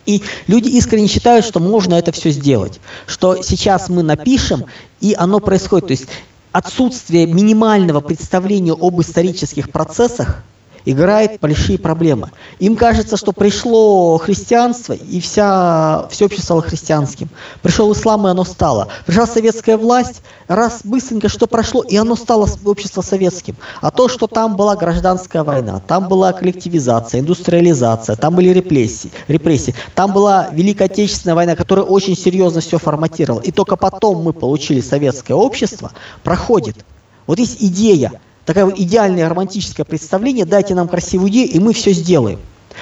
И 0.04 0.22
люди 0.48 0.68
искренне 0.68 1.06
считают, 1.06 1.44
что 1.44 1.60
можно 1.60 1.94
это 1.94 2.10
все 2.10 2.30
сделать. 2.30 2.80
Что 3.06 3.40
сейчас 3.40 3.88
мы 3.88 4.02
напишем, 4.02 4.64
и 5.00 5.14
оно 5.16 5.38
происходит. 5.38 5.86
То 5.86 5.92
есть 5.92 6.06
отсутствие 6.52 7.26
минимального 7.26 8.00
представления 8.00 8.72
об 8.72 9.00
исторических 9.00 9.70
процессах 9.70 10.42
играет 10.84 11.40
большие 11.40 11.78
проблемы. 11.78 12.30
Им 12.58 12.76
кажется, 12.76 13.16
что 13.16 13.32
пришло 13.32 14.18
христианство, 14.18 14.92
и 14.92 15.20
вся, 15.20 16.06
все 16.10 16.26
общество 16.26 16.44
стало 16.44 16.62
христианским. 16.62 17.28
Пришел 17.62 17.92
ислам, 17.92 18.26
и 18.26 18.30
оно 18.30 18.44
стало. 18.44 18.88
Пришла 19.06 19.26
советская 19.26 19.76
власть, 19.76 20.22
раз 20.48 20.80
быстренько 20.84 21.28
что 21.28 21.46
прошло, 21.46 21.82
и 21.82 21.96
оно 21.96 22.16
стало 22.16 22.48
общество 22.64 23.02
советским. 23.02 23.56
А 23.80 23.90
то, 23.90 24.08
что 24.08 24.26
там 24.26 24.56
была 24.56 24.76
гражданская 24.76 25.44
война, 25.44 25.80
там 25.86 26.08
была 26.08 26.32
коллективизация, 26.32 27.20
индустриализация, 27.20 28.16
там 28.16 28.34
были 28.34 28.48
репрессии, 28.50 29.10
репрессии 29.28 29.74
там 29.94 30.12
была 30.12 30.48
Великая 30.52 30.84
Отечественная 30.84 31.34
война, 31.34 31.56
которая 31.56 31.84
очень 31.84 32.16
серьезно 32.16 32.60
все 32.60 32.78
форматировала. 32.78 33.40
И 33.42 33.52
только 33.52 33.76
потом 33.76 34.22
мы 34.22 34.32
получили 34.32 34.80
советское 34.80 35.34
общество, 35.34 35.92
проходит. 36.22 36.84
Вот 37.26 37.38
есть 37.38 37.62
идея, 37.62 38.12
такое 38.44 38.72
идеальное 38.76 39.28
романтическое 39.28 39.84
представление, 39.84 40.44
дайте 40.44 40.74
нам 40.74 40.88
красивую 40.88 41.30
идею, 41.30 41.50
и 41.50 41.58
мы 41.58 41.72
все 41.72 41.92
сделаем. 41.92 42.40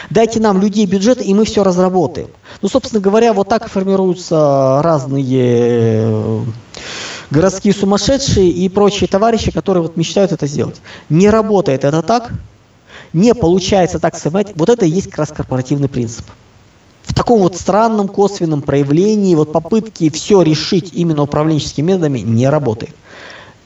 Дайте 0.09 0.41
нам 0.41 0.61
людей 0.61 0.87
бюджета, 0.87 1.23
и 1.23 1.35
мы 1.35 1.45
все 1.45 1.63
разработаем. 1.63 2.29
Ну, 2.63 2.69
собственно 2.69 3.01
говоря, 3.01 3.33
вот 3.33 3.49
так 3.49 3.69
формируются 3.69 4.81
разные 4.83 5.27
э, 5.31 6.45
городские 7.31 7.75
сумасшедшие 7.75 8.49
и 8.51 8.69
прочие 8.69 9.09
товарищи, 9.09 9.51
которые 9.51 9.83
вот 9.83 9.97
мечтают 9.97 10.33
это 10.33 10.47
сделать. 10.47 10.81
Не 11.09 11.29
работает 11.29 11.85
это 11.85 12.03
так, 12.03 12.33
не 13.13 13.35
получается 13.35 13.99
так 13.99 14.17
сказать. 14.17 14.53
Вот 14.55 14.69
это 14.69 14.87
и 14.87 14.91
есть 14.91 15.11
как 15.11 15.19
раз 15.19 15.29
корпоративный 15.31 15.89
принцип. 15.89 16.25
В 17.03 17.13
таком 17.13 17.41
вот 17.41 17.57
странном 17.57 18.09
косвенном 18.09 18.63
проявлении 18.63 19.35
вот 19.35 19.53
попытки 19.53 20.09
все 20.11 20.43
решить 20.43 20.93
именно 20.93 21.23
управленческими 21.23 21.89
методами 21.89 22.21
не 22.21 22.49
работает. 22.49 22.95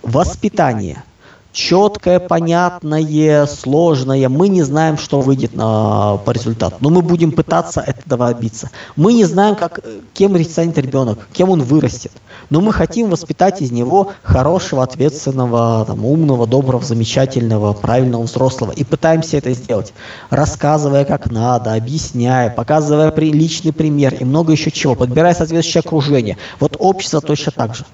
Воспитание– 0.03 1.05
четкое, 1.55 2.19
понятное, 2.19 3.47
сложное. 3.47 4.29
Мы 4.29 4.49
не 4.49 4.63
знаем, 4.63 4.99
что 4.99 5.21
выйдет 5.21 5.55
на, 5.55 6.19
по 6.25 6.33
результату. 6.33 6.77
Но 6.81 6.91
мы 6.91 7.01
будем 7.01 7.33
пытаться 7.33 7.81
этого 7.81 8.35
добиться. 8.35 8.71
Мы 8.97 9.15
не 9.15 9.25
знаем, 9.25 9.55
как, 9.55 9.81
кем 10.13 10.35
станет 10.45 10.77
ребенок, 10.77 11.29
кем 11.33 11.51
он 11.51 11.63
вырастет. 11.63 12.13
Но 12.51 12.61
мы 12.61 12.73
хотим 12.73 13.09
воспитать 13.09 13.63
из 13.63 13.71
него 13.71 14.13
хорошего, 14.23 14.83
ответственного, 14.83 15.85
там, 15.87 16.05
умного, 16.05 16.47
доброго, 16.47 16.85
замечательного, 16.85 17.73
правильного 17.73 18.25
взрослого. 18.25 18.73
И 18.73 18.83
пытаемся 18.85 19.37
это 19.37 19.53
сделать, 19.53 19.95
рассказывая, 20.31 21.05
как 21.05 21.31
надо, 21.31 21.75
объясняя, 21.75 22.51
показывая 22.51 23.13
при, 23.13 23.31
личный 23.31 23.73
пример 23.73 24.15
и 24.15 24.25
много 24.25 24.53
еще 24.53 24.73
чего, 24.73 24.97
подбирая 24.97 25.35
соответствующее 25.35 25.83
окружение. 25.87 26.37
Вот 26.59 26.77
общество 26.81 27.21
точно 27.21 27.53
так 27.53 27.77
же. 27.77 27.85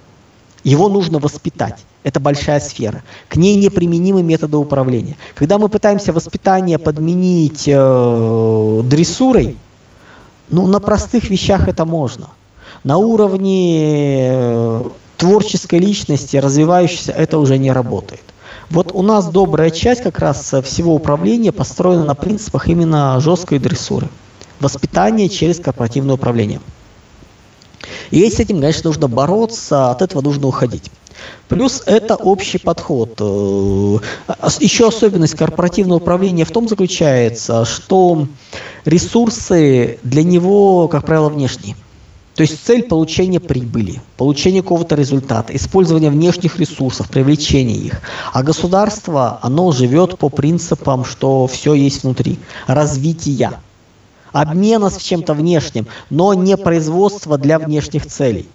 Его 0.64 0.88
нужно 0.88 1.18
воспитать. 1.18 1.76
Это 2.02 2.18
большая 2.18 2.60
сфера. 2.60 3.02
К 3.28 3.36
ней 3.36 3.56
неприменимы 3.56 4.22
методы 4.22 4.56
управления. 4.56 5.16
Когда 5.34 5.58
мы 5.58 5.68
пытаемся 5.68 6.12
воспитание 6.12 6.78
подменить 6.78 7.64
э, 7.66 8.82
дрессурой, 8.84 9.56
ну, 10.48 10.66
на 10.66 10.80
простых 10.80 11.28
вещах 11.28 11.68
это 11.68 11.84
можно. 11.84 12.28
На 12.84 12.96
уровне 12.96 14.30
э, 14.32 14.84
творческой 15.18 15.80
личности, 15.80 16.38
развивающейся, 16.38 17.12
это 17.12 17.38
уже 17.38 17.58
не 17.58 17.70
работает. 17.70 18.22
Вот 18.70 18.92
у 18.94 19.02
нас 19.02 19.28
добрая 19.28 19.70
часть 19.70 20.02
как 20.02 20.18
раз 20.20 20.54
всего 20.64 20.94
управления 20.94 21.52
построена 21.52 22.04
на 22.04 22.14
принципах 22.14 22.68
именно 22.68 23.20
жесткой 23.20 23.58
дрессуры. 23.58 24.08
Воспитание 24.60 25.28
через 25.28 25.58
корпоративное 25.60 26.14
управление. 26.14 26.60
И 28.10 28.28
с 28.28 28.40
этим, 28.40 28.60
конечно, 28.60 28.88
нужно 28.88 29.08
бороться, 29.08 29.90
от 29.90 30.02
этого 30.02 30.22
нужно 30.22 30.46
уходить. 30.46 30.90
Плюс 31.48 31.82
это 31.86 32.14
общий 32.16 32.58
подход. 32.58 33.16
Э, 33.20 33.98
еще 34.60 34.88
особенность 34.88 35.36
корпоративного 35.36 35.98
управления 35.98 36.44
в 36.44 36.50
том 36.50 36.68
заключается, 36.68 37.64
что 37.64 38.26
ресурсы 38.84 39.98
для 40.02 40.22
него, 40.22 40.88
как 40.88 41.04
правило, 41.04 41.28
внешние. 41.28 41.76
То 42.34 42.42
есть 42.42 42.64
цель 42.64 42.84
получения 42.84 43.40
прибыли, 43.40 44.00
получения 44.16 44.62
какого-то 44.62 44.94
результата, 44.94 45.54
использование 45.54 46.10
внешних 46.10 46.58
ресурсов, 46.58 47.10
привлечение 47.10 47.76
их. 47.76 48.00
А 48.32 48.42
государство, 48.42 49.38
оно 49.42 49.72
живет 49.72 50.16
по 50.16 50.28
принципам, 50.28 51.04
что 51.04 51.46
все 51.48 51.74
есть 51.74 52.02
внутри, 52.04 52.38
развития 52.66 53.60
обмена 54.32 54.90
с 54.90 54.98
чем-то 54.98 55.34
внешним, 55.34 55.86
но 56.08 56.34
не 56.34 56.56
производство 56.56 57.36
для 57.36 57.58
внешних 57.58 58.06
целей. 58.06 58.48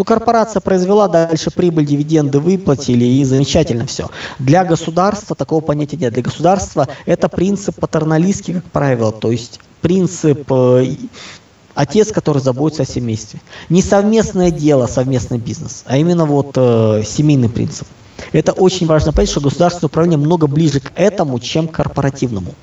Ну, 0.00 0.04
корпорация 0.04 0.60
произвела, 0.60 1.08
дальше 1.08 1.50
прибыль, 1.50 1.84
дивиденды 1.84 2.40
выплатили, 2.40 3.04
и 3.04 3.22
замечательно 3.22 3.84
все. 3.84 4.08
Для 4.38 4.64
государства 4.64 5.36
такого 5.36 5.60
понятия 5.60 5.98
нет. 5.98 6.14
Для 6.14 6.22
государства 6.22 6.88
это 7.04 7.28
принцип 7.28 7.78
патерналистский, 7.78 8.54
как 8.54 8.64
правило, 8.64 9.12
то 9.12 9.30
есть 9.30 9.60
принцип 9.82 10.50
э, 10.50 10.94
отец, 11.74 12.12
который 12.12 12.40
заботится 12.40 12.84
о 12.84 12.86
семействе. 12.86 13.40
Не 13.68 13.82
совместное 13.82 14.50
дело, 14.50 14.86
совместный 14.86 15.36
бизнес, 15.36 15.82
а 15.84 15.98
именно 15.98 16.24
вот 16.24 16.54
э, 16.56 17.02
семейный 17.04 17.50
принцип. 17.50 17.86
Это 18.32 18.52
очень 18.52 18.86
важно 18.86 19.12
понять, 19.12 19.28
что 19.28 19.42
государственное 19.42 19.88
управление 19.88 20.18
много 20.18 20.46
ближе 20.46 20.80
к 20.80 20.92
этому, 20.94 21.38
чем 21.40 21.68
к 21.68 21.72
корпоративному. 21.72 22.54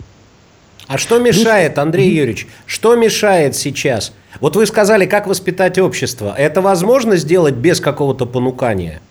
А 0.88 0.98
что 0.98 1.20
мешает, 1.20 1.78
Андрей 1.78 2.10
Юрьевич, 2.10 2.48
что 2.66 2.96
мешает 2.96 3.56
сейчас? 3.56 4.12
Вот 4.40 4.56
вы 4.56 4.66
сказали, 4.66 5.06
как 5.06 5.28
воспитать 5.28 5.80
общество. 5.80 6.34
Это 6.38 6.62
возможно 6.62 7.16
сделать 7.16 7.56
без 7.56 7.80
какого-то 7.80 8.26
понукания? 8.26 9.02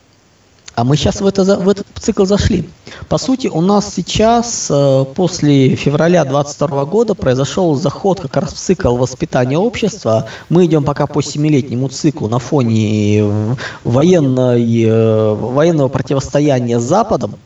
А 0.74 0.84
мы 0.84 0.96
сейчас 0.96 1.22
в, 1.22 1.26
это, 1.26 1.42
в 1.56 1.68
этот 1.70 1.86
цикл 1.98 2.26
зашли. 2.26 2.68
По 3.08 3.16
сути, 3.16 3.46
у 3.46 3.62
нас 3.62 3.94
сейчас, 3.94 4.68
э, 4.70 5.04
после 5.14 5.74
февраля 5.74 6.22
2022 6.24 6.84
года, 6.84 7.14
произошел 7.14 7.74
заход 7.76 8.20
как 8.20 8.36
раз 8.36 8.52
в 8.52 8.58
цикл 8.58 8.94
воспитания 8.94 9.56
общества. 9.56 10.28
Мы 10.50 10.66
идем 10.66 10.84
пока 10.84 11.06
по 11.06 11.22
семилетнему 11.22 11.88
циклу 11.88 12.28
на 12.28 12.38
фоне 12.38 13.20
э, 13.20 13.54
военной, 13.84 14.82
э, 14.84 15.34
военного 15.34 15.88
противостояния 15.88 16.78
с 16.78 16.84
Западом. 16.84 17.36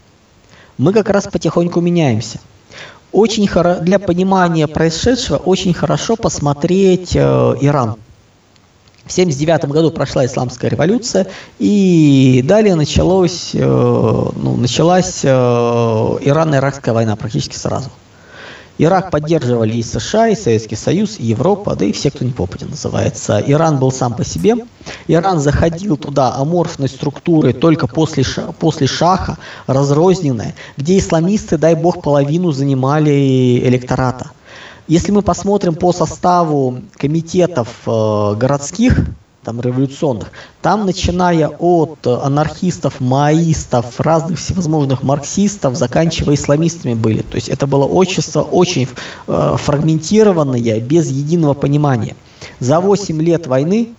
Мы 0.76 0.92
как 0.92 1.08
раз 1.08 1.28
потихоньку 1.28 1.80
меняемся 1.80 2.40
очень 3.12 3.46
хоро... 3.48 3.76
для 3.76 3.98
понимания 3.98 4.66
происшедшего 4.66 5.36
очень 5.36 5.74
хорошо 5.74 6.16
посмотреть 6.16 7.14
э, 7.14 7.20
Иран. 7.60 7.96
В 9.04 9.12
1979 9.12 9.64
году 9.72 9.90
прошла 9.90 10.24
исламская 10.24 10.70
революция, 10.70 11.26
и 11.58 12.42
далее 12.44 12.76
началось, 12.76 13.50
э, 13.54 13.58
ну, 13.60 14.56
началась 14.56 15.20
э, 15.24 15.28
Ирано-Иракская 15.28 16.92
война 16.92 17.16
практически 17.16 17.56
сразу. 17.56 17.90
Ирак 18.82 19.10
поддерживали 19.10 19.74
и 19.74 19.82
США, 19.82 20.28
и 20.28 20.34
Советский 20.34 20.76
Союз, 20.76 21.18
и 21.18 21.26
Европа, 21.26 21.76
да 21.76 21.84
и 21.84 21.92
все, 21.92 22.10
кто 22.10 22.24
не 22.24 22.32
попадет, 22.32 22.70
называется. 22.70 23.38
Иран 23.46 23.78
был 23.78 23.92
сам 23.92 24.14
по 24.14 24.24
себе. 24.24 24.56
Иран 25.06 25.38
заходил 25.38 25.98
туда 25.98 26.34
аморфной 26.34 26.88
структурой 26.88 27.52
только 27.52 27.86
после, 27.86 28.24
после 28.58 28.86
шаха, 28.86 29.36
разрозненной, 29.66 30.54
где 30.78 30.96
исламисты, 30.98 31.58
дай 31.58 31.74
бог, 31.74 32.00
половину 32.00 32.52
занимали 32.52 33.60
электората. 33.64 34.30
Если 34.88 35.12
мы 35.12 35.20
посмотрим 35.20 35.74
по 35.74 35.92
составу 35.92 36.80
комитетов 36.96 37.68
э, 37.86 38.34
городских, 38.36 38.98
там 39.42 39.60
революционных, 39.60 40.30
там 40.60 40.84
начиная 40.84 41.48
от 41.48 42.06
анархистов, 42.06 43.00
маоистов, 43.00 43.98
разных 43.98 44.38
всевозможных 44.38 45.02
марксистов, 45.02 45.76
заканчивая 45.76 46.34
исламистами 46.34 46.94
были. 46.94 47.22
То 47.22 47.36
есть 47.36 47.48
это 47.48 47.66
было 47.66 47.84
общество 47.84 48.42
очень 48.42 48.86
э, 49.26 49.56
фрагментированное, 49.58 50.80
без 50.80 51.10
единого 51.10 51.54
понимания. 51.54 52.16
За 52.58 52.80
8 52.80 53.22
лет 53.22 53.46
войны, 53.46 53.90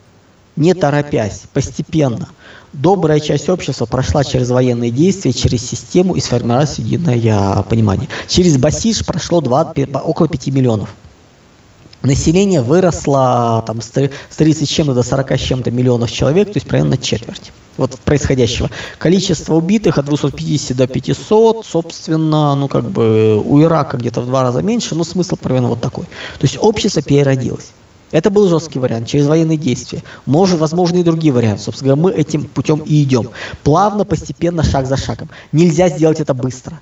не 0.56 0.74
торопясь, 0.76 1.44
постепенно, 1.54 2.28
добрая 2.74 3.20
часть 3.20 3.50
общества 3.50 3.86
прошла 3.86 4.24
через 4.24 4.50
военные 4.52 4.92
действия, 4.92 5.34
через 5.34 5.68
систему 5.68 6.16
и 6.16 6.20
сформировалось 6.20 6.78
единое 6.78 7.64
понимание. 7.64 8.10
Через 8.28 8.58
Басиш 8.58 9.04
прошло 9.06 9.42
2, 9.42 9.74
около 10.04 10.28
5 10.28 10.48
миллионов. 10.48 10.90
Население 12.04 12.62
выросло 12.62 13.64
там, 13.68 13.82
с 13.82 13.90
30 14.36 14.70
чем-то 14.70 14.94
до 14.94 15.04
40 15.04 15.32
с 15.32 15.40
чем-то 15.40 15.72
миллионов 15.72 16.12
человек, 16.12 16.48
то 16.48 16.58
есть 16.58 16.68
примерно 16.68 16.98
четверть 16.98 17.52
вот 17.78 18.00
происходящего. 18.00 18.70
Количество 18.98 19.56
убитых 19.56 19.98
от 19.98 20.06
250 20.06 20.78
до 20.78 20.88
500, 20.88 21.66
собственно, 21.66 22.56
ну 22.56 22.68
как 22.68 22.90
бы 22.90 23.42
у 23.44 23.62
Ирака 23.62 23.98
где-то 23.98 24.22
в 24.22 24.26
два 24.26 24.44
раза 24.44 24.62
меньше, 24.62 24.96
но 24.96 25.04
смысл 25.04 25.36
примерно 25.36 25.70
вот 25.70 25.82
такой. 25.82 26.06
То 26.06 26.44
есть 26.44 26.58
общество 26.60 27.02
переродилось. 27.02 27.72
Это 28.12 28.30
был 28.30 28.50
жесткий 28.50 28.78
вариант, 28.78 29.08
через 29.08 29.28
военные 29.28 29.58
действия. 29.58 30.04
Может, 30.26 30.60
возможно, 30.60 30.98
и 30.98 31.04
другие 31.04 31.34
варианты. 31.34 31.64
Собственно, 31.64 31.96
мы 31.96 32.12
этим 32.12 32.44
путем 32.44 32.80
и 32.80 33.04
идем. 33.04 33.30
Плавно, 33.64 34.04
постепенно, 34.04 34.64
шаг 34.64 34.86
за 34.86 34.98
шагом. 34.98 35.30
Нельзя 35.54 35.88
сделать 35.88 36.20
это 36.20 36.34
быстро. 36.34 36.80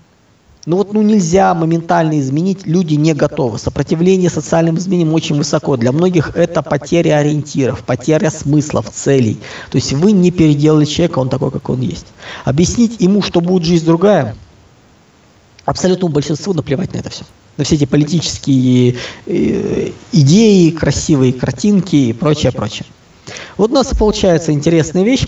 Ну 0.70 0.76
вот 0.76 0.94
ну 0.94 1.02
нельзя 1.02 1.56
моментально 1.56 2.20
изменить, 2.20 2.68
люди 2.68 2.94
не 2.94 3.16
готовы. 3.16 3.58
Сопротивление 3.58 4.30
социальным 4.30 4.78
изменениям 4.78 5.16
очень 5.16 5.36
высоко. 5.36 5.78
Для 5.78 5.92
многих 5.92 6.36
это 6.36 6.62
потеря 6.62 7.18
ориентиров, 7.18 7.84
потеря 7.84 8.30
смыслов, 8.30 8.92
целей. 8.92 9.40
То 9.72 9.78
есть 9.78 9.94
вы 9.94 10.12
не 10.12 10.30
переделали 10.30 10.86
человека, 10.86 11.18
он 11.18 11.30
такой, 11.30 11.50
как 11.50 11.68
он 11.72 11.82
есть. 11.82 12.06
Объяснить 12.46 13.02
ему, 13.02 13.24
что 13.24 13.42
будет 13.42 13.64
жизнь 13.64 13.84
другая, 13.84 14.36
абсолютному 15.66 16.14
большинству 16.14 16.54
наплевать 16.54 16.94
на 16.94 17.00
это 17.00 17.10
все. 17.10 17.24
На 17.58 17.64
все 17.64 17.74
эти 17.74 17.86
политические 17.86 18.98
э, 19.26 19.90
идеи, 20.12 20.70
красивые 20.70 21.34
картинки 21.34 21.96
и 21.96 22.14
прочее, 22.14 22.52
прочее. 22.52 22.86
Вот 23.58 23.72
у 23.72 23.74
нас 23.74 23.88
получается 23.88 24.52
интересная 24.52 25.02
вещь 25.02 25.26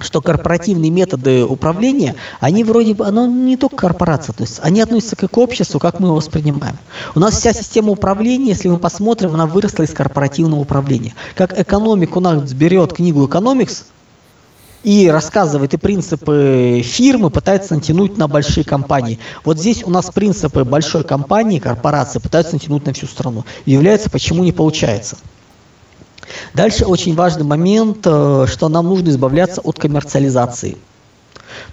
что 0.00 0.20
корпоративные 0.20 0.90
методы 0.90 1.44
управления, 1.44 2.14
они 2.40 2.64
вроде 2.64 2.94
бы, 2.94 3.06
оно 3.06 3.26
не 3.26 3.56
только 3.56 3.76
корпорация, 3.76 4.32
то 4.32 4.42
есть 4.42 4.60
они 4.62 4.80
относятся 4.80 5.16
к 5.16 5.38
обществу, 5.38 5.78
как 5.78 6.00
мы 6.00 6.08
его 6.08 6.16
воспринимаем. 6.16 6.78
У 7.14 7.20
нас 7.20 7.38
вся 7.38 7.52
система 7.52 7.92
управления, 7.92 8.48
если 8.48 8.68
мы 8.68 8.78
посмотрим, 8.78 9.34
она 9.34 9.46
выросла 9.46 9.84
из 9.84 9.90
корпоративного 9.90 10.60
управления. 10.60 11.14
Как 11.34 11.58
экономик 11.58 12.16
у 12.16 12.20
нас 12.20 12.52
берет 12.52 12.92
книгу 12.92 13.26
«Экономикс», 13.26 13.84
и 14.82 15.08
рассказывает 15.08 15.74
и 15.74 15.76
принципы 15.76 16.80
фирмы, 16.82 17.30
пытается 17.30 17.74
натянуть 17.74 18.16
на 18.16 18.28
большие 18.28 18.64
компании. 18.64 19.18
Вот 19.44 19.58
здесь 19.58 19.84
у 19.84 19.90
нас 19.90 20.10
принципы 20.10 20.64
большой 20.64 21.04
компании, 21.04 21.58
корпорации 21.58 22.18
пытаются 22.18 22.54
натянуть 22.54 22.86
на 22.86 22.92
всю 22.92 23.06
страну. 23.06 23.44
И 23.66 23.72
является, 23.72 24.08
почему 24.08 24.42
не 24.42 24.52
получается. 24.52 25.16
Дальше 26.54 26.84
очень 26.84 27.14
важный 27.14 27.44
момент, 27.44 27.98
э, 28.04 28.46
что 28.48 28.68
нам 28.68 28.86
нужно 28.86 29.08
избавляться 29.10 29.60
от 29.60 29.78
коммерциализации. 29.78 30.76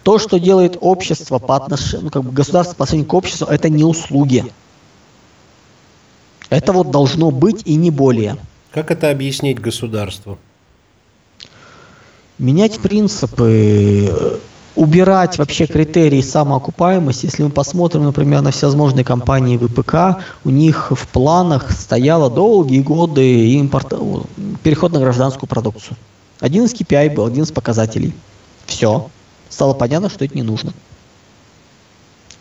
То, 0.04 0.20
что 0.20 0.40
делает 0.40 0.78
общество 0.82 1.40
по 1.40 1.56
отношению, 1.56 2.06
ну, 2.06 2.10
как 2.10 2.24
бы 2.24 2.32
государство 2.32 2.76
по 2.76 2.84
отношению 2.84 3.08
к 3.08 3.14
обществу, 3.14 3.48
это 3.48 3.70
не 3.70 3.84
услуги. 3.84 4.46
Это 6.50 6.72
вот 6.74 6.92
должно 6.92 7.32
быть 7.32 7.62
и 7.66 7.76
не 7.76 7.92
более. 7.92 8.38
Как 8.72 8.92
это 8.92 9.10
объяснить 9.10 9.60
государству? 9.60 10.38
Менять 12.38 12.80
принципы, 12.80 14.40
убирать 14.78 15.38
вообще 15.40 15.66
критерии 15.66 16.22
самоокупаемости. 16.22 17.26
Если 17.26 17.44
мы 17.44 17.50
посмотрим, 17.50 18.04
например, 18.04 18.42
на 18.42 18.52
всевозможные 18.52 19.04
компании 19.04 19.58
ВПК, 19.58 20.24
у 20.46 20.50
них 20.50 20.92
в 20.92 21.08
планах 21.08 21.72
стояло 21.72 22.30
долгие 22.30 22.82
годы 22.82 23.50
импорт, 23.54 23.94
переход 24.68 24.92
на 24.92 25.00
гражданскую 25.00 25.48
продукцию. 25.48 25.96
Один 26.42 26.66
из 26.66 26.74
KPI 26.74 27.16
был, 27.16 27.26
один 27.26 27.44
из 27.44 27.54
показателей. 27.54 28.14
Все. 28.66 29.10
Стало 29.48 29.74
понятно, 29.74 30.10
что 30.10 30.26
это 30.26 30.36
не 30.36 30.44
нужно. 30.44 30.74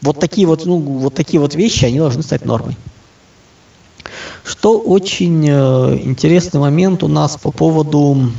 Вот 0.03 0.19
такие 0.19 0.45
вот, 0.45 0.67
ну, 0.67 0.81
вот 0.81 1.15
такие 1.15 1.39
вот 1.39 1.55
вещи, 1.55 1.85
они 1.85 2.01
должны 2.01 2.25
стать 2.25 2.45
нормой. 2.45 2.77
Что 4.43 4.77
очень 4.77 5.49
э, 5.49 6.01
интересный 6.03 6.59
момент 6.59 7.05
у 7.05 7.09
нас 7.09 7.37
по 7.37 7.53
поводу 7.53 8.33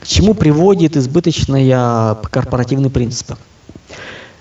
к 0.00 0.06
чему 0.06 0.32
приводит 0.32 0.96
избыточные 0.96 2.16
корпоративные 2.30 2.88
принципы? 2.88 3.36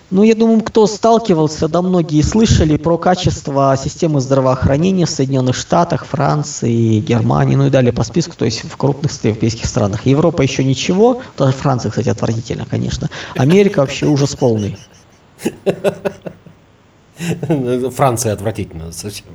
Ну, 0.10 0.24
я 0.24 0.36
думаю, 0.36 0.62
кто 0.62 0.88
сталкивался, 0.88 1.68
да 1.68 1.82
многие 1.82 2.22
слышали 2.22 2.78
про 2.78 2.98
качество 2.98 3.76
системы 3.78 4.22
здравоохранения 4.22 5.06
в 5.06 5.10
Соединенных 5.10 5.54
Штатах, 5.54 6.06
Франции, 6.06 7.00
Германии, 7.00 7.56
ну 7.56 7.68
и 7.68 7.70
далее 7.70 7.92
по 7.92 8.06
списку, 8.06 8.38
то 8.38 8.46
есть 8.46 8.64
в 8.64 8.78
крупных 8.78 9.12
европейских 9.26 9.66
странах. 9.66 10.06
Европа 10.06 10.42
еще 10.44 10.64
ничего, 10.64 11.22
даже 11.38 11.52
Франция, 11.52 11.90
кстати, 11.90 12.08
отвратительно, 12.08 12.66
конечно. 12.66 13.10
Америка 13.36 13.80
вообще 13.80 14.06
ужас 14.06 14.34
полный. 14.34 14.78
Франция 17.92 18.32
отвратительно 18.32 18.94
совсем. 18.94 19.26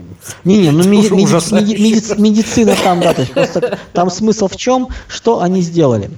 Не, 0.44 0.56
не, 0.56 0.70
ну 0.70 0.84
меди, 0.84 1.12
меди, 1.12 1.82
меди, 1.82 2.20
медицина 2.20 2.74
там, 2.82 3.00
да, 3.00 3.12
то 3.12 3.20
есть 3.20 3.34
просто 3.34 3.78
там 3.92 4.10
смысл 4.10 4.48
в 4.48 4.56
чем, 4.56 4.88
что 5.06 5.42
они 5.42 5.60
сделали? 5.60 6.10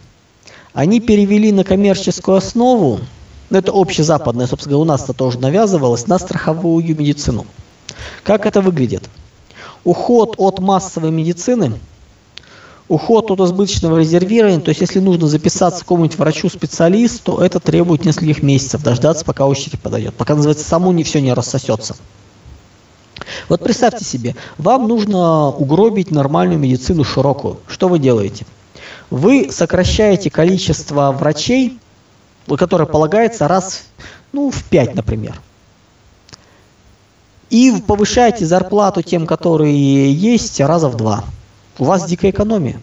Они 0.74 1.00
перевели 1.00 1.50
на 1.50 1.64
коммерческую 1.64 2.36
основу, 2.36 3.00
ну 3.50 3.58
это 3.58 3.72
общезападная, 3.72 4.46
собственно, 4.46 4.78
у 4.78 4.84
нас 4.84 5.04
это 5.04 5.12
тоже 5.12 5.38
навязывалось, 5.38 6.06
на 6.06 6.18
страховую 6.18 6.84
медицину. 6.96 7.46
Как 8.22 8.46
это 8.46 8.60
выглядит? 8.60 9.08
Уход 9.84 10.34
от 10.38 10.60
массовой 10.60 11.10
медицины– 11.10 11.78
уход 12.88 13.30
от 13.30 13.40
избыточного 13.40 13.98
резервирования, 13.98 14.60
то 14.60 14.70
есть 14.70 14.80
если 14.80 15.00
нужно 15.00 15.26
записаться 15.26 15.80
к 15.80 15.82
какому-нибудь 15.84 16.18
врачу-специалисту, 16.18 17.38
это 17.38 17.60
требует 17.60 18.04
нескольких 18.04 18.42
месяцев, 18.42 18.82
дождаться, 18.82 19.24
пока 19.24 19.46
очередь 19.46 19.80
подойдет, 19.80 20.14
пока, 20.14 20.34
называется, 20.34 20.64
само 20.64 20.92
не 20.92 21.04
все 21.04 21.20
не 21.20 21.32
рассосется. 21.32 21.96
Вот 23.48 23.62
представьте 23.62 24.04
себе, 24.04 24.36
вам 24.58 24.86
нужно 24.88 25.48
угробить 25.48 26.10
нормальную 26.10 26.58
медицину 26.58 27.04
широкую. 27.04 27.58
Что 27.66 27.88
вы 27.88 27.98
делаете? 27.98 28.44
Вы 29.10 29.48
сокращаете 29.50 30.30
количество 30.30 31.12
врачей, 31.12 31.78
которое 32.46 32.86
полагается 32.86 33.48
раз 33.48 33.84
ну, 34.32 34.50
в 34.50 34.64
пять, 34.64 34.94
например. 34.94 35.40
И 37.50 37.72
повышаете 37.86 38.46
зарплату 38.46 39.02
тем, 39.02 39.26
которые 39.26 40.12
есть, 40.12 40.60
раза 40.60 40.88
в 40.88 40.96
два. 40.96 41.24
У 41.78 41.84
вас 41.84 42.06
дикая 42.06 42.30
экономия. 42.30 42.80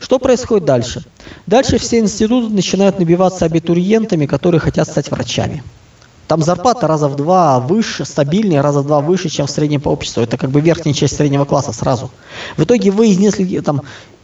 Что 0.00 0.18
происходит 0.18 0.64
дальше? 0.64 1.04
Дальше 1.46 1.78
все 1.78 2.00
институты 2.00 2.52
начинают 2.52 2.98
набиваться 2.98 3.44
абитуриентами, 3.44 4.26
которые 4.26 4.60
хотят 4.60 4.88
стать 4.88 5.10
врачами. 5.10 5.62
Там 6.26 6.42
зарплата 6.42 6.86
раза 6.86 7.08
в 7.08 7.16
два 7.16 7.60
выше, 7.60 8.04
стабильнее, 8.04 8.62
раза 8.62 8.80
в 8.80 8.86
два 8.86 9.00
выше, 9.00 9.28
чем 9.28 9.46
в 9.46 9.50
среднем 9.50 9.80
по 9.80 9.90
обществу. 9.90 10.22
Это 10.22 10.38
как 10.38 10.50
бы 10.50 10.60
верхняя 10.60 10.94
часть 10.94 11.16
среднего 11.16 11.44
класса 11.44 11.72
сразу. 11.72 12.10
В 12.56 12.64
итоге 12.64 12.90
вы 12.90 13.08
из 13.08 13.18
нескольких, 13.18 13.62
там, 13.62 13.82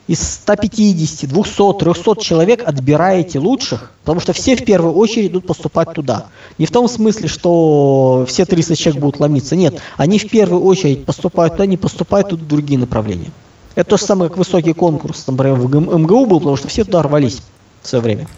из 0.09 0.21
150, 0.21 1.29
200, 1.29 1.79
300 1.79 2.16
человек 2.16 2.66
отбираете 2.66 3.38
лучших, 3.38 3.92
потому 4.01 4.21
что 4.21 4.33
все 4.33 4.57
в 4.57 4.64
первую 4.64 4.94
очередь 4.94 5.31
идут 5.31 5.47
поступать 5.47 5.92
туда. 5.92 6.27
Не 6.57 6.64
в 6.64 6.71
том 6.71 6.88
смысле, 6.88 7.29
что 7.29 8.25
все 8.27 8.47
300 8.47 8.75
человек 8.75 9.03
будут 9.03 9.21
ломиться. 9.21 9.55
Нет, 9.55 9.81
они 9.99 10.18
в 10.18 10.29
первую 10.29 10.64
очередь 10.64 11.05
поступают 11.05 11.55
туда, 11.55 11.66
не 11.66 11.77
поступают 11.77 12.31
тут 12.31 12.40
в 12.40 12.49
другие 12.49 12.81
направления. 12.81 13.31
Это 13.75 13.90
то 13.90 13.97
же 13.99 14.05
самое, 14.05 14.31
как 14.31 14.38
высокий 14.38 14.73
конкурс, 14.73 15.27
например, 15.27 15.55
в 15.55 15.99
МГУ 15.99 16.27
был, 16.27 16.38
потому 16.40 16.57
что 16.57 16.68
все 16.68 16.85
туда 16.85 17.03
рвались 17.03 17.42
в 17.83 17.88
свое 17.88 18.03
время. 18.03 18.29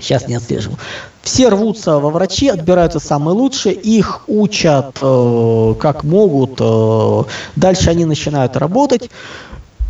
Сейчас 0.00 0.26
не 0.26 0.34
отслеживаю. 0.34 0.78
Все 1.22 1.48
рвутся 1.48 1.98
во 1.98 2.10
врачи, 2.10 2.48
отбираются 2.48 2.98
самые 2.98 3.34
лучшие, 3.34 3.74
их 3.74 4.22
учат 4.26 4.98
э, 5.00 5.74
как 5.78 6.04
могут, 6.04 6.58
э, 6.58 7.24
дальше 7.56 7.90
они 7.90 8.04
начинают 8.04 8.56
работать. 8.56 9.10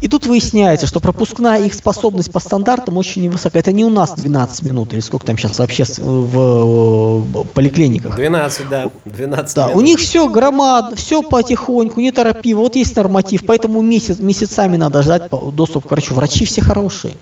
И 0.00 0.08
тут 0.08 0.26
выясняется, 0.26 0.86
что 0.86 0.98
пропускная 0.98 1.62
их 1.62 1.74
способность 1.74 2.32
по 2.32 2.40
стандартам 2.40 2.96
очень 2.96 3.22
невысока. 3.22 3.58
Это 3.58 3.70
не 3.70 3.84
у 3.84 3.90
нас 3.90 4.14
12 4.14 4.62
минут, 4.62 4.92
или 4.94 5.00
сколько 5.00 5.26
там 5.26 5.36
сейчас 5.36 5.58
вообще 5.58 5.84
в, 5.84 7.20
в 7.20 7.44
поликлиниках. 7.48 8.16
12, 8.16 8.68
да. 8.68 8.90
12 9.04 9.56
да, 9.56 9.64
минут. 9.66 9.76
у 9.76 9.80
них 9.82 9.98
все 9.98 10.26
громадно, 10.28 10.96
все 10.96 11.22
потихоньку, 11.22 12.00
не 12.00 12.12
торопиво. 12.12 12.60
Вот 12.60 12.76
есть 12.76 12.96
норматив, 12.96 13.44
поэтому 13.46 13.82
месяц, 13.82 14.18
месяцами 14.20 14.78
надо 14.78 15.02
ждать 15.02 15.24
доступ 15.52 15.86
к 15.86 15.90
врачу. 15.90 16.14
Врачи 16.14 16.46
все 16.46 16.62
хорошие. 16.62 17.14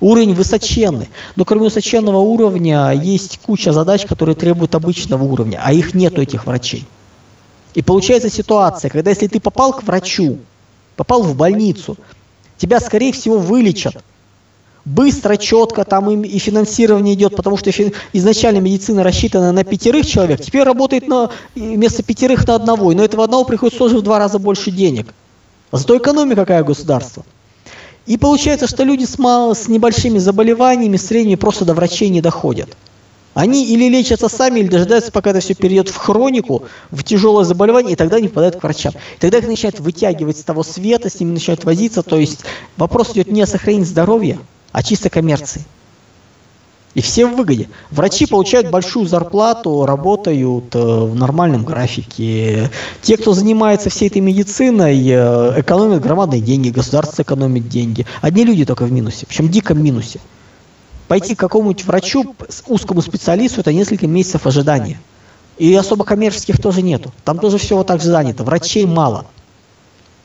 Уровень 0.00 0.34
высоченный. 0.34 1.10
Но 1.36 1.44
кроме 1.44 1.64
высоченного 1.64 2.18
уровня 2.18 2.92
есть 2.92 3.40
куча 3.44 3.72
задач, 3.72 4.06
которые 4.06 4.34
требуют 4.34 4.74
обычного 4.74 5.22
уровня, 5.22 5.60
а 5.62 5.72
их 5.72 5.92
нету 5.92 6.22
этих 6.22 6.46
врачей. 6.46 6.86
И 7.74 7.82
получается 7.82 8.30
ситуация, 8.30 8.90
когда 8.90 9.10
если 9.10 9.26
ты 9.26 9.38
попал 9.38 9.72
к 9.72 9.82
врачу, 9.82 10.38
попал 10.96 11.22
в 11.22 11.36
больницу, 11.36 11.96
тебя, 12.62 12.78
скорее 12.80 13.12
всего, 13.12 13.38
вылечат. 13.38 13.96
Быстро, 14.84 15.36
четко, 15.36 15.84
там 15.84 16.10
и, 16.10 16.28
и 16.28 16.38
финансирование 16.38 17.14
идет, 17.14 17.36
потому 17.36 17.56
что 17.56 17.70
изначально 18.12 18.58
медицина 18.58 19.02
рассчитана 19.02 19.52
на 19.52 19.64
пятерых 19.64 20.06
человек, 20.06 20.40
теперь 20.40 20.62
работает 20.62 21.06
на, 21.08 21.30
вместо 21.54 22.02
пятерых 22.02 22.46
на 22.46 22.54
одного, 22.54 22.92
но 22.92 23.04
этого 23.04 23.24
одного 23.24 23.44
приходится 23.44 23.78
тоже 23.78 23.98
в 23.98 24.02
два 24.02 24.18
раза 24.18 24.38
больше 24.38 24.70
денег. 24.70 25.12
А 25.70 25.78
зато 25.78 25.96
экономия 25.96 26.36
какая 26.36 26.62
государство. 26.64 27.24
И 28.06 28.16
получается, 28.16 28.66
что 28.66 28.84
люди 28.84 29.04
с, 29.04 29.18
мал, 29.18 29.54
с 29.54 29.68
небольшими 29.68 30.18
заболеваниями, 30.18 30.96
средними, 30.96 31.36
просто 31.36 31.64
до 31.64 31.74
врачей 31.74 32.08
не 32.08 32.20
доходят. 32.20 32.76
Они 33.34 33.66
или 33.66 33.88
лечатся 33.88 34.28
сами, 34.28 34.60
или 34.60 34.68
дожидаются, 34.68 35.10
пока 35.10 35.30
это 35.30 35.40
все 35.40 35.54
перейдет 35.54 35.88
в 35.88 35.96
хронику, 35.96 36.64
в 36.90 37.02
тяжелое 37.02 37.44
заболевание, 37.44 37.94
и 37.94 37.96
тогда 37.96 38.16
они 38.16 38.28
попадают 38.28 38.56
к 38.56 38.62
врачам. 38.62 38.92
И 39.16 39.20
тогда 39.20 39.38
их 39.38 39.46
начинают 39.46 39.80
вытягивать 39.80 40.38
с 40.38 40.42
того 40.42 40.62
света, 40.62 41.08
с 41.08 41.18
ними 41.18 41.32
начинают 41.32 41.64
возиться. 41.64 42.02
То 42.02 42.18
есть 42.18 42.40
вопрос 42.76 43.12
идет 43.12 43.28
не 43.28 43.42
о 43.42 43.46
сохранении 43.46 43.84
здоровья, 43.84 44.38
а 44.72 44.82
чисто 44.82 45.08
коммерции. 45.08 45.64
И 46.94 47.00
все 47.00 47.24
в 47.26 47.36
выгоде. 47.36 47.70
Врачи 47.90 48.26
получают 48.26 48.70
большую 48.70 49.06
зарплату, 49.06 49.86
работают 49.86 50.74
э, 50.74 50.78
в 50.78 51.14
нормальном 51.14 51.64
графике. 51.64 52.70
Те, 53.00 53.16
кто 53.16 53.32
занимается 53.32 53.88
всей 53.88 54.08
этой 54.08 54.20
медициной, 54.20 55.02
э, 55.08 55.60
экономят 55.60 56.02
громадные 56.02 56.42
деньги, 56.42 56.68
государство 56.68 57.22
экономит 57.22 57.66
деньги. 57.68 58.04
Одни 58.20 58.44
люди 58.44 58.66
только 58.66 58.84
в 58.84 58.92
минусе, 58.92 59.24
причем 59.26 59.48
диком 59.48 59.82
минусе. 59.82 60.20
Пойти 61.12 61.34
к 61.34 61.40
какому-нибудь 61.40 61.84
врачу, 61.84 62.34
узкому 62.66 63.02
специалисту, 63.02 63.60
это 63.60 63.70
несколько 63.70 64.06
месяцев 64.06 64.46
ожидания. 64.46 64.98
И 65.58 65.74
особо 65.74 66.06
коммерческих 66.06 66.58
тоже 66.58 66.80
нету. 66.80 67.12
Там 67.22 67.38
тоже 67.38 67.58
все 67.58 67.76
вот 67.76 67.86
так 67.86 68.00
же 68.00 68.08
занято. 68.08 68.44
Врачей 68.44 68.86
мало. 68.86 69.26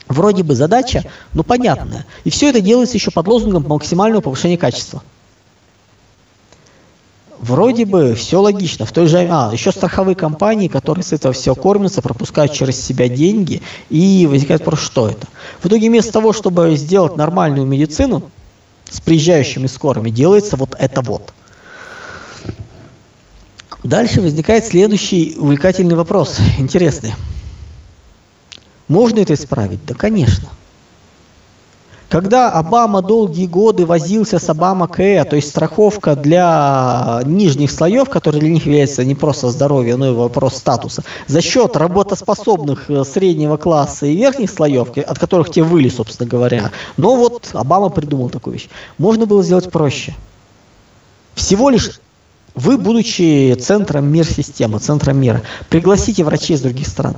Вроде 0.08 0.44
бы 0.44 0.56
задача, 0.56 1.04
но 1.34 1.44
понятная. 1.44 2.06
И 2.24 2.30
все 2.30 2.52
это 2.52 2.62
делается 2.62 2.96
еще 2.96 3.12
под 3.12 3.28
лозунгом 3.28 3.68
максимального 3.68 4.22
повышения 4.22 4.58
качества. 4.58 5.04
Вроде 7.38 7.84
бы 7.84 8.16
все 8.16 8.40
логично. 8.40 8.86
В 8.86 8.94
той 8.94 9.08
же, 9.08 9.28
а, 9.30 9.50
еще 9.52 9.74
страховые 9.74 10.16
компании, 10.16 10.70
которые 10.70 11.04
с 11.04 11.12
этого 11.12 11.34
все 11.34 11.54
кормятся, 11.54 12.02
пропускают 12.02 12.54
через 12.54 12.80
себя 12.82 13.10
деньги, 13.10 13.62
и 13.90 14.26
возникает 14.26 14.62
вопрос, 14.62 14.80
что 14.80 15.10
это. 15.10 15.28
В 15.60 15.66
итоге 15.66 15.90
вместо 15.90 16.14
того, 16.14 16.32
чтобы 16.32 16.78
сделать 16.78 17.18
нормальную 17.18 17.68
медицину 17.68 18.32
с 18.90 19.02
приезжающими 19.02 19.68
скорыми, 19.68 20.10
делается 20.10 20.56
вот 20.56 20.76
это 20.78 21.02
вот. 21.02 21.34
Дальше 23.84 24.22
возникает 24.22 24.66
следующий 24.66 25.36
увлекательный 25.38 25.96
вопрос, 25.96 26.38
интересный. 26.58 27.14
Можно 28.88 29.20
это 29.20 29.34
исправить? 29.34 29.86
Да, 29.86 29.94
конечно. 29.94 30.50
Когда 32.10 32.50
Обама 32.52 33.02
долгие 33.02 33.48
годы 33.48 33.86
возился 33.86 34.40
с 34.40 34.50
Обама 34.50 34.88
Кэа, 34.88 35.26
то 35.26 35.36
есть 35.36 35.50
страховка 35.50 36.16
для 36.16 37.22
нижних 37.26 37.70
слоев, 37.70 38.10
которые 38.10 38.40
для 38.40 38.52
них 38.52 38.66
является 38.66 39.04
не 39.04 39.14
просто 39.14 39.50
здоровье, 39.50 39.98
но 39.98 40.08
и 40.08 40.14
вопрос 40.14 40.56
статуса, 40.56 41.04
за 41.28 41.42
счет 41.42 41.76
работоспособных 41.76 42.90
э, 42.90 43.04
среднего 43.04 43.58
класса 43.58 44.06
и 44.06 44.16
верхних 44.16 44.50
слоев, 44.50 44.98
от 44.98 45.20
которых 45.20 45.52
те 45.52 45.64
выли, 45.64 45.90
собственно 45.90 46.30
говоря. 46.30 46.72
Но 46.96 47.18
вот 47.18 47.50
Обама 47.52 47.90
придумал 47.90 48.30
такую 48.30 48.54
вещь. 48.54 48.70
Можно 48.98 49.26
было 49.26 49.44
сделать 49.44 49.70
проще. 49.70 50.16
Всего 51.36 51.70
лишь 51.70 52.00
вы, 52.56 52.78
будучи 52.78 53.54
центром 53.56 54.08
мир-системы, 54.12 54.80
центром 54.80 55.20
мира, 55.20 55.42
пригласите 55.70 56.24
врачей 56.24 56.56
из 56.56 56.62
других 56.62 56.88
стран. 56.88 57.18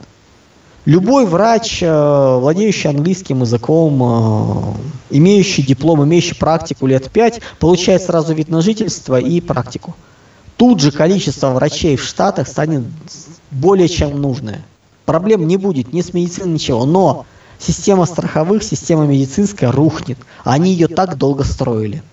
Любой 0.86 1.26
врач, 1.26 1.84
э, 1.84 2.38
владеющий 2.40 2.90
английским 2.90 3.42
языком, 3.42 4.02
э, 4.02 5.18
имеющий 5.18 5.62
диплом, 5.62 6.04
имеющий 6.04 6.36
практику 6.36 6.88
лет 6.88 7.12
5, 7.12 7.42
получает 7.60 8.02
сразу 8.02 8.34
вид 8.34 8.50
на 8.50 8.62
жительство 8.62 9.20
и 9.20 9.42
практику. 9.42 9.96
Тут 10.56 10.80
же 10.80 10.92
количество 10.92 11.52
врачей 11.52 11.96
в 11.96 12.04
Штатах 12.04 12.48
станет 12.48 12.84
более 13.52 13.88
чем 13.88 14.22
нужное. 14.22 14.66
Проблем 15.06 15.48
не 15.48 15.58
будет 15.58 15.94
ни 15.94 16.02
с 16.02 16.14
медициной, 16.14 16.54
ничего. 16.54 16.86
Но 16.86 17.26
система 17.58 18.06
страховых, 18.06 18.64
система 18.64 19.06
медицинская 19.06 19.72
рухнет. 19.72 20.18
Они 20.44 20.72
ее 20.72 20.88
так 20.88 21.18
долго 21.18 21.44
строили. 21.44 22.04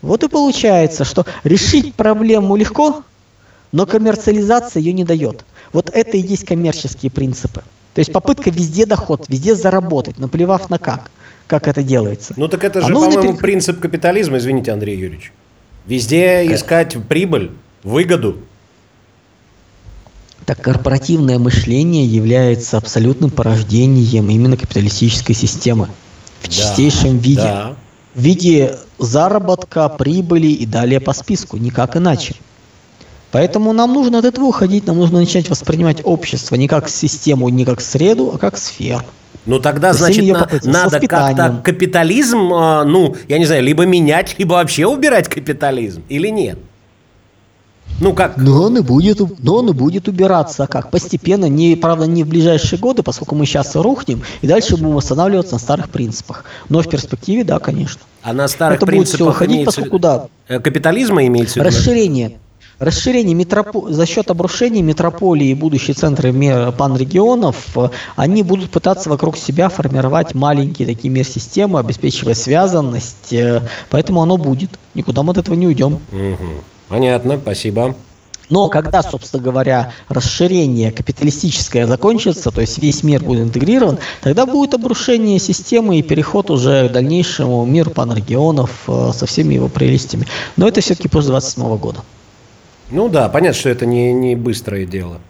Вот 0.00 0.22
и 0.22 0.28
получается, 0.28 1.04
что 1.04 1.26
решить 1.42 1.94
проблему 1.94 2.56
легко, 2.56 3.02
но 3.72 3.86
коммерциализация 3.86 4.80
ее 4.80 4.92
не 4.92 5.04
дает. 5.04 5.44
Вот 5.72 5.90
это 5.92 6.16
и 6.16 6.20
есть 6.20 6.44
коммерческие 6.44 7.10
принципы. 7.10 7.62
То 7.94 8.00
есть 8.00 8.12
попытка 8.12 8.50
везде 8.50 8.86
доход, 8.86 9.26
везде 9.28 9.54
заработать, 9.54 10.18
наплевав 10.18 10.70
на 10.70 10.78
как, 10.78 11.10
как 11.46 11.66
это 11.68 11.82
делается. 11.82 12.34
Ну 12.36 12.48
так 12.48 12.64
это 12.64 12.80
же, 12.80 12.92
а 12.92 12.94
по-моему, 12.94 13.22
перек... 13.22 13.38
принцип 13.40 13.80
капитализма, 13.80 14.38
извините, 14.38 14.72
Андрей 14.72 14.96
Юрьевич. 14.96 15.32
Везде 15.86 16.44
как? 16.46 16.56
искать 16.56 16.96
прибыль, 17.08 17.50
выгоду. 17.82 18.38
Так 20.44 20.62
корпоративное 20.62 21.38
мышление 21.38 22.06
является 22.06 22.76
абсолютным 22.78 23.30
порождением 23.30 24.30
именно 24.30 24.56
капиталистической 24.56 25.34
системы. 25.34 25.88
В 26.40 26.46
да, 26.46 26.50
чистейшем 26.50 27.18
виде. 27.18 27.42
Да. 27.42 27.76
В 28.14 28.20
виде 28.20 28.78
заработка, 28.98 29.88
прибыли 29.88 30.46
и 30.48 30.66
далее 30.66 31.00
по 31.00 31.12
списку, 31.12 31.56
никак 31.56 31.96
иначе. 31.96 32.34
Поэтому 33.30 33.72
нам 33.72 33.92
нужно 33.92 34.18
от 34.18 34.24
этого 34.24 34.46
уходить, 34.46 34.86
нам 34.86 34.96
нужно 34.96 35.20
начать 35.20 35.50
воспринимать 35.50 36.00
общество 36.04 36.54
не 36.54 36.66
как 36.66 36.88
систему, 36.88 37.48
не 37.48 37.64
как 37.64 37.80
среду, 37.80 38.32
а 38.34 38.38
как 38.38 38.56
сферу. 38.56 39.04
Ну 39.44 39.58
тогда, 39.60 39.92
значит, 39.92 40.24
на, 40.26 40.48
надо 40.64 41.00
как-то 41.00 41.60
капитализм, 41.64 42.52
э, 42.52 42.84
ну, 42.84 43.16
я 43.28 43.38
не 43.38 43.44
знаю, 43.44 43.62
либо 43.62 43.86
менять, 43.86 44.34
либо 44.38 44.54
вообще 44.54 44.86
убирать 44.86 45.28
капитализм, 45.28 46.02
или 46.08 46.28
нет? 46.28 46.58
Ну 48.00 48.12
как? 48.14 48.36
Но 48.36 48.62
он 48.62 48.78
и 48.78 48.80
будет, 48.80 49.20
но 49.42 49.56
он 49.56 49.70
и 49.70 49.72
будет 49.72 50.06
убираться. 50.06 50.66
Как? 50.66 50.90
Постепенно, 50.90 51.46
не, 51.46 51.74
правда, 51.76 52.06
не 52.06 52.22
в 52.24 52.28
ближайшие 52.28 52.78
годы, 52.78 53.02
поскольку 53.02 53.34
мы 53.34 53.44
сейчас 53.44 53.74
рухнем, 53.74 54.22
и 54.40 54.46
дальше 54.46 54.76
будем 54.76 54.94
восстанавливаться 54.94 55.54
на 55.54 55.58
старых 55.58 55.90
принципах. 55.90 56.44
Но 56.68 56.80
в 56.80 56.88
перспективе, 56.88 57.42
да, 57.42 57.58
конечно. 57.58 58.02
А 58.22 58.32
на 58.32 58.46
старых 58.46 58.76
Это 58.76 58.86
принципах 58.86 59.18
будет 59.18 59.18
все 59.18 59.28
уходить, 59.28 59.64
поскольку, 59.64 59.98
да. 59.98 60.26
Э, 60.46 60.60
капитализма 60.60 61.26
имеется 61.26 61.54
в 61.54 61.56
виду? 61.56 61.68
Расширение. 61.68 62.38
Расширение 62.78 63.34
метроп... 63.34 63.88
за 63.88 64.06
счет 64.06 64.30
обрушения 64.30 64.82
метрополии 64.82 65.48
и 65.48 65.54
будущие 65.54 65.94
центры 65.94 66.32
панрегионов, 66.72 67.76
э, 67.76 67.88
они 68.14 68.44
будут 68.44 68.70
пытаться 68.70 69.10
вокруг 69.10 69.36
себя 69.36 69.68
формировать 69.68 70.34
маленькие 70.34 70.86
такие 70.86 71.10
мир-системы, 71.10 71.80
обеспечивая 71.80 72.34
связанность, 72.34 73.32
э, 73.32 73.62
поэтому 73.90 74.22
оно 74.22 74.36
будет. 74.36 74.70
Никуда 74.94 75.24
мы 75.24 75.32
от 75.32 75.38
этого 75.38 75.56
не 75.56 75.66
уйдем. 75.66 75.94
Угу. 76.12 76.48
Понятно, 76.88 77.38
спасибо. 77.42 77.96
Но 78.48 78.68
когда, 78.68 79.02
собственно 79.02 79.42
говоря, 79.42 79.92
расширение 80.08 80.92
капиталистическое 80.92 81.86
закончится, 81.86 82.50
то 82.50 82.60
есть 82.60 82.78
весь 82.78 83.02
мир 83.02 83.22
будет 83.22 83.42
интегрирован, 83.42 83.98
тогда 84.22 84.46
будет 84.46 84.74
обрушение 84.74 85.38
системы 85.38 85.98
и 85.98 86.02
переход 86.02 86.50
уже 86.50 86.88
к 86.88 86.92
дальнейшему 86.92 87.64
миру 87.66 87.90
панрегионов 87.90 88.84
э, 88.86 89.10
со 89.14 89.26
всеми 89.26 89.54
его 89.54 89.68
прелестями. 89.68 90.26
Но 90.56 90.68
это 90.68 90.80
все-таки 90.80 91.08
после 91.08 91.30
27 91.30 91.76
года. 91.76 92.04
Ну 92.90 93.08
да, 93.08 93.28
понятно, 93.28 93.58
что 93.58 93.68
это 93.68 93.86
не, 93.86 94.12
не 94.12 94.34
быстрое 94.34 94.86
дело. 94.86 95.20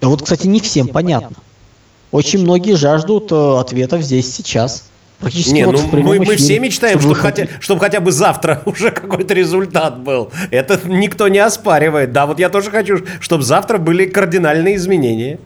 А 0.00 0.08
вот, 0.08 0.22
кстати, 0.22 0.46
не 0.46 0.60
всем 0.60 0.88
понятно. 0.88 1.36
Очень 2.10 2.42
многие 2.42 2.76
жаждут 2.76 3.32
э, 3.32 3.58
ответов 3.58 4.02
здесь 4.02 4.32
сейчас. 4.32 4.84
Практически 5.18 5.54
не, 5.54 5.64
вот 5.64 5.80
ну 5.92 6.02
мы, 6.02 6.18
мы 6.18 6.36
все 6.36 6.58
мечтаем, 6.58 7.00
чтобы, 7.00 7.14
чтобы, 7.14 7.28
хотя, 7.28 7.48
чтобы 7.60 7.80
хотя 7.80 8.00
бы 8.00 8.12
завтра 8.12 8.62
уже 8.66 8.90
какой-то 8.90 9.34
результат 9.34 9.98
был. 9.98 10.30
Это 10.50 10.78
никто 10.86 11.28
не 11.28 11.38
оспаривает. 11.38 12.12
Да, 12.12 12.26
вот 12.26 12.38
я 12.38 12.50
тоже 12.50 12.70
хочу, 12.70 12.98
чтобы 13.20 13.42
завтра 13.42 13.78
были 13.78 14.06
кардинальные 14.06 14.76
изменения. 14.76 15.38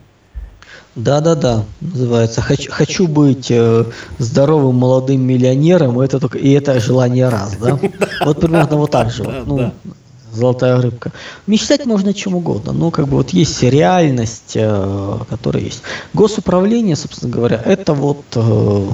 Да-да-да, 0.94 1.64
называется. 1.80 2.42
Хочу, 2.42 2.72
хочу 2.72 3.06
быть 3.06 3.50
э, 3.50 3.84
здоровым 4.18 4.74
молодым 4.74 5.22
миллионером, 5.22 6.00
это 6.00 6.18
только 6.18 6.38
и 6.38 6.50
это 6.50 6.80
желание 6.80 7.28
раз, 7.28 7.56
да? 7.56 7.78
Вот 8.24 8.40
примерно 8.40 8.76
вот 8.76 8.90
так 8.90 9.10
же. 9.10 9.22
Ну, 9.22 9.72
золотая 10.38 10.80
рыбка. 10.80 11.12
Мечтать 11.46 11.84
можно 11.84 12.14
чем 12.14 12.34
угодно, 12.34 12.72
но 12.72 12.90
как 12.90 13.08
бы 13.08 13.18
вот 13.18 13.30
есть 13.30 13.62
реальность, 13.62 14.52
э, 14.54 15.18
которая 15.28 15.62
есть. 15.64 15.82
Госуправление, 16.14 16.96
собственно 16.96 17.30
говоря, 17.32 17.60
это 17.64 17.92
вот 17.92 18.24
э, 18.34 18.88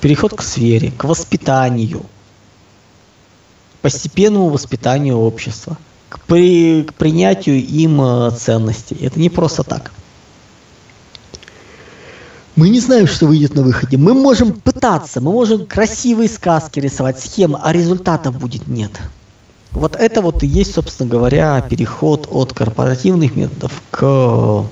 переход 0.00 0.34
к 0.34 0.42
сфере, 0.42 0.90
к 0.90 1.04
воспитанию, 1.04 2.02
постепенному 3.80 4.48
воспитанию 4.48 5.16
общества, 5.16 5.78
к, 6.08 6.20
при, 6.20 6.82
к 6.82 6.94
принятию 6.94 7.56
им 7.64 8.00
э, 8.02 8.30
ценностей. 8.32 8.96
Это 9.00 9.18
не 9.18 9.30
просто 9.30 9.62
так. 9.62 9.92
Мы 12.54 12.68
не 12.68 12.80
знаем, 12.80 13.06
что 13.06 13.26
выйдет 13.26 13.54
на 13.54 13.62
выходе. 13.62 13.96
Мы 13.96 14.12
можем 14.12 14.52
пытаться, 14.52 15.22
мы 15.22 15.32
можем 15.32 15.64
красивые 15.64 16.28
сказки 16.28 16.80
рисовать, 16.80 17.18
схемы, 17.18 17.58
а 17.62 17.72
результатов 17.72 18.38
будет 18.38 18.66
нет. 18.68 18.92
Вот 19.72 19.96
это 19.96 20.20
вот 20.20 20.42
и 20.42 20.46
есть, 20.46 20.74
собственно 20.74 21.08
говоря, 21.08 21.60
переход 21.62 22.28
от 22.30 22.52
корпоративных 22.52 23.36
методов 23.36 23.72
к 23.90 24.64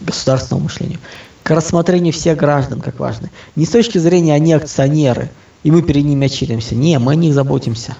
государственному 0.00 0.64
мышлению, 0.64 0.98
к 1.42 1.50
рассмотрению 1.50 2.12
всех 2.12 2.38
граждан 2.38 2.80
как 2.80 2.98
важно. 2.98 3.30
Не 3.56 3.66
с 3.66 3.70
точки 3.70 3.98
зрения 3.98 4.34
они 4.34 4.54
акционеры, 4.54 5.30
и 5.62 5.70
мы 5.70 5.82
перед 5.82 6.04
ними 6.04 6.26
отчитываемся. 6.26 6.74
Не, 6.74 6.98
мы 6.98 7.12
о 7.12 7.14
них 7.14 7.34
заботимся. 7.34 7.94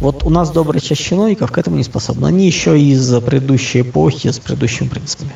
Вот 0.00 0.22
у 0.24 0.30
нас 0.30 0.50
добрая 0.50 0.80
часть 0.80 1.02
чиновников 1.02 1.52
к 1.52 1.58
этому 1.58 1.76
не 1.76 1.82
способна. 1.82 2.28
Они 2.28 2.46
еще 2.46 2.80
из 2.80 3.12
предыдущей 3.20 3.82
эпохи, 3.82 4.30
с 4.30 4.38
предыдущими 4.38 4.88
принципами. 4.88 5.34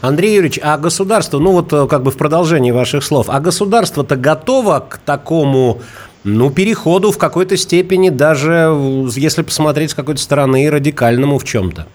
Андрей 0.00 0.34
Юрьевич, 0.34 0.60
а 0.62 0.76
государство, 0.76 1.38
ну 1.38 1.52
вот 1.52 1.72
э, 1.72 1.86
как 1.86 2.02
бы 2.02 2.10
в 2.10 2.16
продолжении 2.18 2.70
ваших 2.70 3.02
слов, 3.02 3.26
а 3.30 3.40
государство-то 3.40 4.16
готово 4.16 4.84
к 4.86 4.98
такому 4.98 5.80
ну, 6.24 6.50
переходу 6.50 7.12
в 7.12 7.18
какой-то 7.18 7.56
степени, 7.56 8.08
даже 8.08 9.08
если 9.14 9.42
посмотреть 9.42 9.90
с 9.90 9.94
какой-то 9.94 10.20
стороны, 10.20 10.70
радикальному 10.70 11.38
в 11.38 11.44
чем-то? 11.44 11.86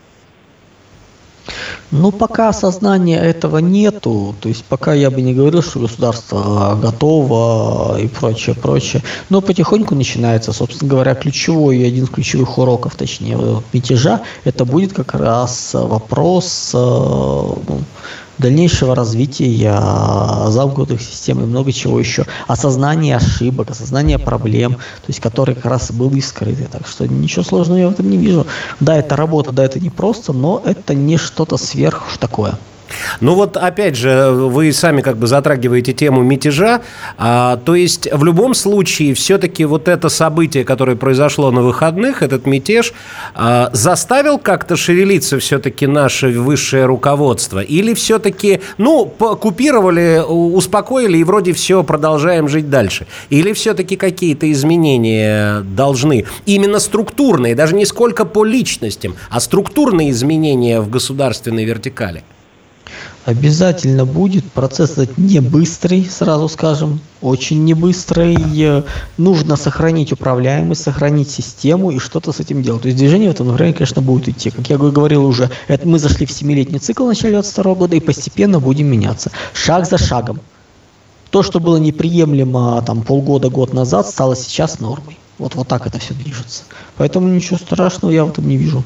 Ну, 1.92 2.12
пока 2.12 2.50
осознания 2.50 3.20
этого 3.20 3.58
нету, 3.58 4.36
то 4.40 4.48
есть 4.48 4.64
пока 4.64 4.94
я 4.94 5.10
бы 5.10 5.22
не 5.24 5.34
говорил, 5.34 5.64
что 5.64 5.80
государство 5.80 6.78
готово 6.80 8.00
и 8.00 8.08
прочее, 8.08 8.56
прочее, 8.56 9.02
но 9.30 9.42
потихоньку 9.42 9.96
начинается, 9.96 10.54
собственно 10.54 10.88
говоря, 10.88 11.16
ключевой 11.16 11.78
и 11.78 11.84
один 11.84 12.04
из 12.04 12.10
ключевых 12.10 12.60
уроков, 12.60 12.96
точнее, 12.96 13.40
мятежа, 13.74 14.22
это 14.44 14.66
будет 14.66 14.94
как 14.94 15.16
раз 15.16 15.72
вопрос 15.74 16.72
э, 16.76 16.78
ну, 16.78 17.82
дальнейшего 18.40 18.96
развития 18.96 19.80
замкнутых 20.48 21.02
систем 21.02 21.42
и 21.42 21.46
много 21.46 21.72
чего 21.72 22.00
еще. 22.00 22.26
Осознание 22.48 23.18
ошибок, 23.18 23.70
осознание 23.70 24.18
проблем, 24.18 24.74
то 24.74 25.08
есть 25.08 25.20
которые 25.20 25.56
как 25.56 25.66
раз 25.66 25.92
были 25.92 26.20
скрыты. 26.20 26.68
Так 26.72 26.88
что 26.88 27.08
ничего 27.08 27.44
сложного 27.44 27.78
я 27.78 27.88
в 27.88 27.92
этом 27.92 28.10
не 28.10 28.18
вижу. 28.18 28.48
Да, 28.80 28.98
это 28.98 29.16
работа, 29.16 29.52
да, 29.52 29.64
это 29.64 29.80
не 29.80 29.90
просто, 29.90 30.34
но 30.34 30.62
это 30.66 30.96
не 30.96 31.18
что-то 31.18 31.58
сверх 31.58 32.04
такое. 32.20 32.58
Ну 33.22 33.36
вот, 33.36 33.58
опять 33.58 33.96
же, 33.96 34.32
вы 34.32 34.72
сами 34.72 35.02
как 35.02 35.18
бы 35.18 35.28
затрагиваете 35.28 35.94
тему 35.94 36.22
мятежа. 36.22 36.82
А, 37.18 37.58
то 37.58 37.76
есть, 37.76 38.08
в 38.12 38.24
любом 38.24 38.54
случае, 38.54 39.14
все-таки 39.14 39.66
вот 39.66 39.88
это 39.88 40.10
событие, 40.10 40.64
которое 40.64 40.96
произошло 40.96 41.52
на 41.52 41.62
выходных, 41.62 42.24
этот 42.24 42.46
мятеж, 42.46 42.94
а, 43.36 43.70
заставил 43.74 44.38
как-то 44.38 44.76
шевелиться 44.76 45.40
все-таки 45.40 45.88
наше 45.88 46.30
высшее 46.30 46.86
руководство? 46.86 47.60
Или 47.60 47.94
все-таки, 47.94 48.62
ну, 48.78 49.06
купировали, 49.06 50.24
успокоили 50.28 51.18
и 51.18 51.24
вроде 51.24 51.54
все, 51.54 51.84
продолжаем 51.84 52.48
жить 52.48 52.70
дальше? 52.70 53.08
Или 53.30 53.54
все-таки 53.54 53.96
какие-то 53.96 54.52
изменения 54.52 55.62
должны? 55.62 56.26
Именно 56.46 56.80
структурные, 56.80 57.56
даже 57.56 57.76
не 57.76 57.86
сколько 57.86 58.26
по 58.26 58.44
личностям, 58.44 59.16
а 59.30 59.40
структурные 59.40 60.12
изменения 60.12 60.82
в 60.82 60.90
государственной 60.90 61.66
вертикали? 61.66 62.24
Обязательно 63.26 64.06
будет. 64.06 64.46
Процесс 64.52 64.92
этот 64.98 65.18
не 65.18 65.40
быстрый, 65.40 66.06
сразу 66.06 66.48
скажем, 66.48 67.00
очень 67.22 67.64
не 67.64 67.74
быстрый. 67.74 68.84
Нужно 69.18 69.56
сохранить 69.56 70.12
управляемость, 70.12 70.82
сохранить 70.82 71.30
систему 71.30 71.92
и 71.92 72.00
что-то 72.00 72.32
с 72.32 72.40
этим 72.40 72.64
делать. 72.64 72.84
То 72.84 72.88
есть 72.88 72.98
движение 72.98 73.30
в 73.30 73.34
этом 73.34 73.48
направлении, 73.48 73.78
конечно, 73.78 74.02
будет 74.02 74.30
идти. 74.30 74.50
Как 74.50 74.70
я 74.70 74.78
говорил 74.78 75.26
уже, 75.26 75.50
это 75.68 75.88
мы 75.88 76.00
зашли 76.00 76.26
в 76.26 76.32
семилетний 76.32 76.80
цикл 76.80 77.04
в 77.04 77.08
начале 77.08 77.34
2022 77.34 77.76
года 77.76 77.96
и 77.96 78.00
постепенно 78.00 78.60
будем 78.60 78.88
меняться. 78.88 79.32
Шаг 79.54 79.86
за 79.86 79.98
шагом. 79.98 80.40
То, 81.30 81.44
что 81.44 81.60
было 81.60 81.78
неприемлемо 81.78 82.82
там 82.88 83.04
полгода, 83.04 83.50
год 83.50 83.74
назад, 83.74 84.08
стало 84.08 84.36
сейчас 84.36 84.80
нормой. 84.80 85.18
Вот, 85.38 85.56
вот 85.56 85.68
так 85.68 85.86
это 85.86 86.00
все 86.00 86.14
движется. 86.14 86.64
Поэтому 86.98 87.28
ничего 87.28 87.58
страшного 87.58 88.12
я 88.12 88.26
в 88.26 88.30
этом 88.30 88.48
не 88.48 88.58
вижу. 88.58 88.84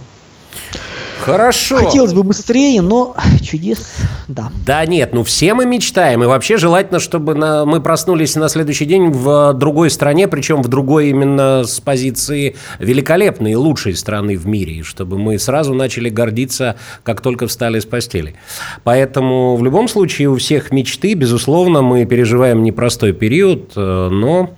Хорошо. 1.24 1.78
Хотелось 1.78 2.14
бы 2.14 2.24
быстрее, 2.24 2.82
но 2.82 3.16
чудес, 3.42 3.96
да. 4.28 4.52
Да 4.66 4.86
нет, 4.86 5.14
ну 5.14 5.24
все 5.24 5.54
мы 5.54 5.66
мечтаем. 5.66 6.22
И 6.24 6.26
вообще 6.26 6.58
желательно, 6.58 7.00
чтобы 7.00 7.34
на, 7.34 7.66
мы 7.66 7.82
проснулись 7.82 8.36
на 8.36 8.50
следующий 8.50 8.86
день 8.86 9.10
в 9.10 9.54
другой 9.54 9.90
стране, 9.90 10.28
причем 10.28 10.62
в 10.62 10.68
другой 10.68 11.10
именно 11.10 11.64
с 11.64 11.80
позиции 11.80 12.58
великолепной 12.80 13.52
и 13.52 13.56
лучшей 13.56 13.96
страны 13.96 14.38
в 14.38 14.48
мире. 14.48 14.74
И 14.74 14.84
чтобы 14.84 15.18
мы 15.18 15.40
сразу 15.40 15.74
начали 15.74 16.10
гордиться, 16.10 16.76
как 17.04 17.22
только 17.22 17.48
встали 17.48 17.80
с 17.80 17.86
постели. 17.86 18.36
Поэтому 18.84 19.56
в 19.56 19.64
любом 19.64 19.88
случае 19.88 20.30
у 20.30 20.36
всех 20.36 20.72
мечты, 20.72 21.14
безусловно, 21.14 21.82
мы 21.82 22.06
переживаем 22.06 22.64
непростой 22.64 23.14
период, 23.14 23.72
э, 23.78 24.10
но 24.12 24.56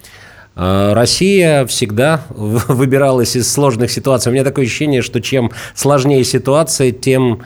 Россия 0.56 1.66
всегда 1.66 2.24
выбиралась 2.30 3.36
из 3.36 3.52
сложных 3.52 3.92
ситуаций. 3.92 4.30
У 4.30 4.34
меня 4.34 4.44
такое 4.44 4.66
ощущение, 4.66 5.02
что 5.02 5.22
чем 5.22 5.52
сложнее 5.74 6.24
ситуация, 6.24 6.92
тем 6.92 7.42
а, 7.42 7.46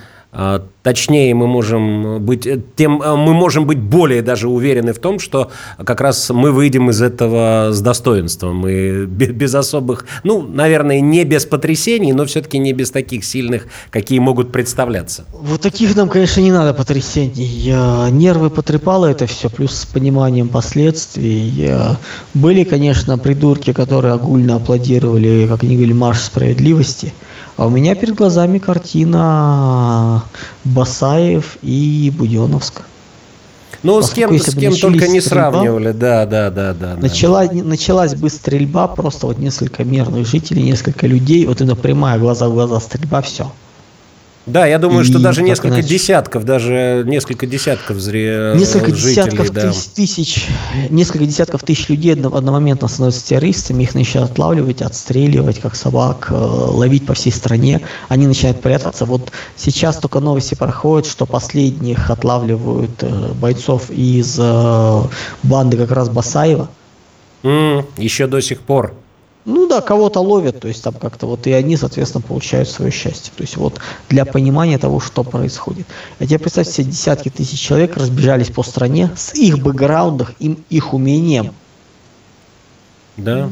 точнее 0.83 1.33
мы 1.33 1.47
можем 1.47 2.23
быть, 2.23 2.45
э, 2.45 2.61
тем 2.75 3.01
э, 3.01 3.15
мы 3.15 3.33
можем 3.33 3.65
быть 3.65 3.79
более 3.79 4.21
даже 4.21 4.47
уверены 4.47 4.93
в 4.93 4.99
том, 4.99 5.17
что 5.17 5.49
как 5.83 6.01
раз 6.01 6.29
мы 6.29 6.51
выйдем 6.51 6.91
из 6.91 7.01
этого 7.01 7.69
с 7.71 7.81
достоинством 7.81 8.67
и 8.67 9.05
без 9.05 9.55
особых, 9.55 10.05
ну, 10.23 10.41
наверное, 10.41 10.99
не 10.99 11.23
без 11.25 11.45
потрясений, 11.45 12.13
но 12.13 12.25
все-таки 12.25 12.59
не 12.59 12.73
без 12.73 12.91
таких 12.91 13.25
сильных, 13.25 13.67
какие 13.89 14.19
могут 14.19 14.51
представляться. 14.51 15.25
Вот 15.33 15.61
таких 15.61 15.95
нам, 15.95 16.09
конечно, 16.09 16.41
не 16.41 16.51
надо 16.51 16.75
потрясений. 16.75 17.73
Нервы 18.11 18.51
потрепало 18.51 19.07
это 19.07 19.25
все, 19.25 19.49
плюс 19.49 19.73
с 19.73 19.85
пониманием 19.85 20.47
последствий. 20.49 21.71
Были, 22.35 22.63
конечно, 22.63 23.17
придурки, 23.17 23.73
которые 23.73 24.13
огульно 24.13 24.57
аплодировали, 24.57 25.47
как 25.47 25.63
они 25.63 25.75
говорили, 25.75 25.93
марш 25.93 26.19
справедливости– 26.19 27.13
а 27.59 27.67
у 27.67 27.69
меня 27.69 27.93
перед 27.93 28.15
глазами 28.15 28.57
картина 28.57 30.23
Басаев 30.63 31.57
и 31.61 32.09
Буденовск. 32.17 32.83
Ну, 33.83 34.01
с 34.01 34.11
кем, 34.11 34.37
с 34.39 34.55
кем 34.55 34.73
только 34.77 35.09
не 35.09 35.19
стрельба, 35.19 35.51
сравнивали, 35.51 35.91
да, 35.91 36.25
да, 36.25 36.49
да, 36.49 36.73
да. 36.73 36.95
Начала, 36.95 37.47
да. 37.47 37.63
Началась 37.63 38.15
бы 38.15 38.29
стрельба, 38.29 38.87
просто 38.87 39.27
вот 39.27 39.39
несколько 39.39 39.83
мирных 39.83 40.25
жителей, 40.25 40.63
несколько 40.63 41.05
людей, 41.05 41.45
вот 41.45 41.59
именно 41.59 41.75
прямая 41.75 42.17
глаза 42.17 42.47
в 42.47 42.53
глаза 42.53 42.79
стрельба, 42.79 43.21
все. 43.21 43.51
Да, 44.49 44.65
я 44.65 44.79
думаю, 44.79 45.01
и 45.01 45.07
что 45.07 45.19
даже 45.19 45.43
несколько 45.43 45.75
иначе. 45.75 45.87
десятков, 45.87 46.43
даже 46.43 47.03
несколько 47.05 47.45
десятков 47.45 47.99
зре... 47.99 48.53
несколько 48.55 48.95
жителей, 48.95 49.31
десятков 49.31 49.51
да. 49.51 49.71
тысяч, 49.95 50.47
несколько 50.89 51.25
десятков 51.25 51.63
тысяч 51.63 51.87
людей 51.89 52.13
одномоментно 52.13 52.87
становятся 52.87 53.25
террористами, 53.25 53.83
их 53.83 53.93
начинают 53.93 54.31
отлавливать, 54.31 54.81
отстреливать, 54.81 55.59
как 55.59 55.75
собак, 55.75 56.27
э, 56.31 56.33
ловить 56.33 57.05
по 57.05 57.13
всей 57.13 57.31
стране, 57.31 57.81
они 58.07 58.27
начинают 58.27 58.61
прятаться. 58.61 59.05
Вот 59.05 59.31
сейчас 59.55 59.97
только 59.97 60.19
новости 60.19 60.55
проходят, 60.55 61.07
что 61.07 61.25
последних 61.25 62.09
отлавливают 62.09 63.03
э, 63.03 63.33
бойцов 63.33 63.89
из 63.91 64.37
э, 64.39 65.01
банды 65.43 65.77
как 65.77 65.91
раз 65.91 66.09
Басаева. 66.09 66.69
Mm, 67.43 67.85
еще 67.97 68.27
до 68.27 68.41
сих 68.41 68.61
пор. 68.61 68.93
Ну 69.45 69.67
да, 69.67 69.81
кого-то 69.81 70.19
ловят, 70.19 70.59
то 70.59 70.67
есть 70.67 70.83
там 70.83 70.93
как-то 70.93 71.25
вот 71.25 71.47
и 71.47 71.51
они, 71.51 71.77
соответственно, 71.77 72.21
получают 72.21 72.69
свое 72.69 72.91
счастье. 72.91 73.31
То 73.35 73.41
есть 73.41 73.57
вот 73.57 73.79
для 74.09 74.25
понимания 74.25 74.77
того, 74.77 74.99
что 74.99 75.23
происходит. 75.23 75.87
А 76.19 76.25
теперь 76.25 76.39
представьте, 76.39 76.71
все 76.71 76.83
десятки 76.83 77.29
тысяч 77.29 77.59
человек 77.59 77.95
разбежались 77.97 78.49
по 78.49 78.63
стране 78.63 79.11
с 79.15 79.33
их 79.33 79.59
бэкграундом, 79.59 80.27
им, 80.39 80.63
их 80.69 80.93
умением. 80.93 81.53
Да, 83.17 83.49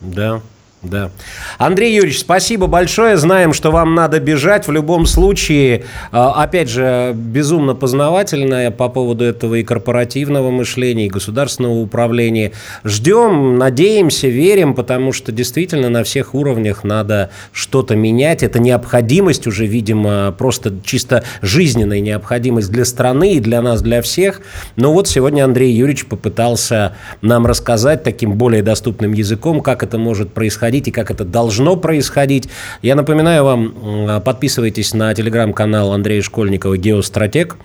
да. 0.00 0.42
Да. 0.82 1.10
Андрей 1.58 1.94
Юрьевич, 1.94 2.18
спасибо 2.18 2.66
большое. 2.66 3.16
Знаем, 3.16 3.52
что 3.52 3.70
вам 3.70 3.94
надо 3.94 4.18
бежать. 4.18 4.66
В 4.66 4.72
любом 4.72 5.06
случае, 5.06 5.84
а, 6.10 6.42
опять 6.42 6.68
же, 6.68 7.12
безумно 7.14 7.76
познавательное 7.76 8.72
по 8.72 8.88
поводу 8.88 9.24
этого 9.24 9.54
и 9.54 9.62
корпоративного 9.62 10.50
мышления, 10.50 11.06
и 11.06 11.08
государственного 11.08 11.74
управления. 11.74 12.50
Ждем, 12.82 13.58
надеемся, 13.58 14.26
верим, 14.26 14.74
потому 14.74 15.12
что 15.12 15.30
действительно 15.30 15.88
на 15.88 16.02
всех 16.02 16.34
уровнях 16.34 16.82
надо 16.82 17.30
что-то 17.52 17.94
менять. 17.94 18.42
Это 18.42 18.58
необходимость 18.58 19.46
уже, 19.46 19.66
видимо, 19.66 20.34
просто 20.36 20.74
чисто 20.84 21.22
жизненная 21.42 22.00
необходимость 22.00 22.72
для 22.72 22.84
страны 22.84 23.34
и 23.34 23.40
для 23.40 23.62
нас, 23.62 23.82
для 23.82 24.02
всех. 24.02 24.40
Но 24.74 24.92
вот 24.92 25.06
сегодня 25.06 25.44
Андрей 25.44 25.72
Юрьевич 25.72 26.06
попытался 26.06 26.96
нам 27.20 27.46
рассказать 27.46 28.02
таким 28.02 28.32
более 28.32 28.64
доступным 28.64 29.12
языком, 29.12 29.60
как 29.60 29.84
это 29.84 29.96
может 29.96 30.32
происходить 30.32 30.71
происходить 30.72 30.88
и 30.88 30.90
как 30.90 31.10
это 31.10 31.24
должно 31.24 31.76
происходить. 31.76 32.48
Я 32.82 32.94
напоминаю 32.94 33.44
вам, 33.44 34.22
подписывайтесь 34.24 34.94
на 34.94 35.14
телеграм-канал 35.14 35.92
Андрея 35.92 36.22
Школьникова 36.22 36.76
«Геостратег». 36.76 37.56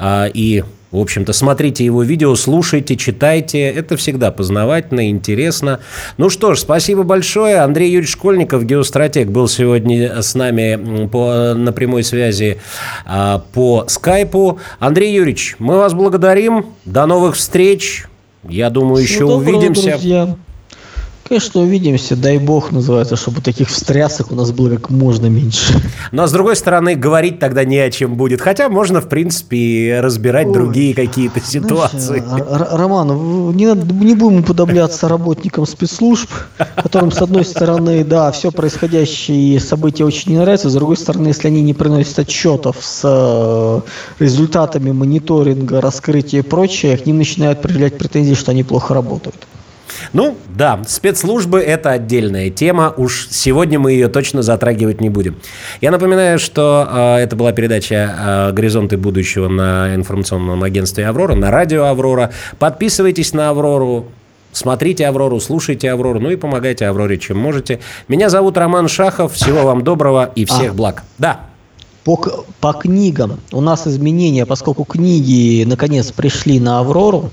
А, 0.00 0.26
и 0.32 0.62
в 0.92 0.98
общем-то, 0.98 1.32
смотрите 1.32 1.84
его 1.84 2.02
видео, 2.04 2.34
слушайте, 2.36 2.96
читайте. 2.96 3.60
Это 3.60 3.96
всегда 3.96 4.30
познавательно, 4.30 5.10
интересно. 5.10 5.80
Ну 6.18 6.30
что 6.30 6.54
ж, 6.54 6.60
спасибо 6.60 7.02
большое. 7.02 7.58
Андрей 7.58 7.90
Юрьевич 7.90 8.12
Школьников, 8.12 8.64
геостратег, 8.64 9.28
был 9.28 9.48
сегодня 9.48 10.22
с 10.22 10.34
нами 10.34 11.06
по, 11.08 11.54
на 11.54 11.72
прямой 11.72 12.04
связи 12.04 12.58
а, 13.06 13.42
по 13.52 13.84
скайпу. 13.88 14.58
Андрей 14.78 15.14
Юрьевич, 15.14 15.56
мы 15.58 15.76
вас 15.76 15.94
благодарим. 15.94 16.66
До 16.84 17.06
новых 17.06 17.34
встреч. 17.34 18.06
Я 18.48 18.70
думаю, 18.70 19.04
Всего 19.04 19.14
еще 19.14 19.34
доброго, 19.34 19.58
увидимся. 19.58 19.90
Друзья. 19.90 20.36
Конечно, 21.28 21.60
увидимся, 21.60 22.16
дай 22.16 22.38
бог, 22.38 22.72
называется, 22.72 23.14
чтобы 23.16 23.42
таких 23.42 23.68
встрясок 23.68 24.32
у 24.32 24.34
нас 24.34 24.50
было 24.50 24.70
как 24.70 24.88
можно 24.88 25.26
меньше. 25.26 25.74
Но, 26.10 26.26
с 26.26 26.32
другой 26.32 26.56
стороны, 26.56 26.94
говорить 26.94 27.38
тогда 27.38 27.64
не 27.64 27.78
о 27.78 27.90
чем 27.90 28.14
будет. 28.14 28.40
Хотя 28.40 28.70
можно, 28.70 29.02
в 29.02 29.10
принципе, 29.10 30.00
разбирать 30.00 30.46
Ой, 30.46 30.54
другие 30.54 30.94
какие-то 30.94 31.40
ситуации. 31.40 32.20
Знаешь, 32.20 32.68
Роман, 32.70 33.54
не, 33.54 33.66
надо, 33.66 33.92
не 33.92 34.14
будем 34.14 34.40
уподобляться 34.40 35.06
работникам 35.06 35.66
спецслужб, 35.66 36.30
которым, 36.76 37.12
с 37.12 37.20
одной 37.20 37.44
стороны, 37.44 38.04
да, 38.04 38.32
все 38.32 38.50
происходящее 38.50 39.60
события 39.60 40.04
очень 40.04 40.32
не 40.32 40.38
нравится, 40.38 40.70
с 40.70 40.74
другой 40.74 40.96
стороны, 40.96 41.28
если 41.28 41.48
они 41.48 41.60
не 41.60 41.74
приносят 41.74 42.20
отчетов 42.20 42.76
с 42.80 43.02
э, 43.04 43.80
результатами 44.18 44.92
мониторинга, 44.92 45.82
раскрытия 45.82 46.40
и 46.40 46.42
прочее, 46.42 46.96
к 46.96 47.04
ним 47.04 47.18
начинают 47.18 47.60
проявлять 47.60 47.98
претензии, 47.98 48.34
что 48.34 48.52
они 48.52 48.64
плохо 48.64 48.94
работают. 48.94 49.36
Ну, 50.12 50.36
да, 50.54 50.80
спецслужбы– 50.86 51.60
это 51.60 51.90
отдельная 51.90 52.50
тема. 52.50 52.92
Уж 52.96 53.28
сегодня 53.30 53.78
мы 53.78 53.92
ее 53.92 54.08
точно 54.08 54.42
затрагивать 54.42 55.00
не 55.00 55.10
будем. 55.10 55.36
Я 55.80 55.90
напоминаю, 55.90 56.38
что 56.38 56.88
э, 56.90 57.16
это 57.18 57.36
была 57.36 57.52
передача 57.52 58.48
э, 58.48 58.52
«Горизонты 58.52 58.96
будущего» 58.96 59.48
на 59.48 59.94
информационном 59.94 60.62
агентстве 60.62 61.06
«Аврора», 61.06 61.34
на 61.34 61.50
радио 61.50 61.84
«Аврора». 61.84 62.32
Подписывайтесь 62.58 63.32
на 63.32 63.50
«Аврору», 63.50 64.06
Смотрите 64.52 65.06
«Аврору», 65.06 65.40
слушайте 65.40 65.90
«Аврору», 65.90 66.20
ну 66.20 66.30
и 66.30 66.36
помогайте 66.36 66.86
«Авроре», 66.86 67.18
чем 67.18 67.38
можете. 67.38 67.80
Меня 68.08 68.30
зовут 68.30 68.56
Роман 68.56 68.88
Шахов. 68.88 69.34
Всего 69.34 69.64
вам 69.64 69.84
доброго 69.84 70.32
и 70.34 70.46
всех 70.46 70.72
а. 70.72 70.74
благ. 70.74 71.04
Да. 71.18 71.40
По, 72.02 72.16
по 72.60 72.72
книгам 72.72 73.38
у 73.52 73.60
нас 73.60 73.86
изменения, 73.86 74.46
поскольку 74.46 74.84
книги 74.84 75.64
наконец 75.64 76.10
пришли 76.12 76.58
на 76.58 76.80
«Аврору», 76.80 77.30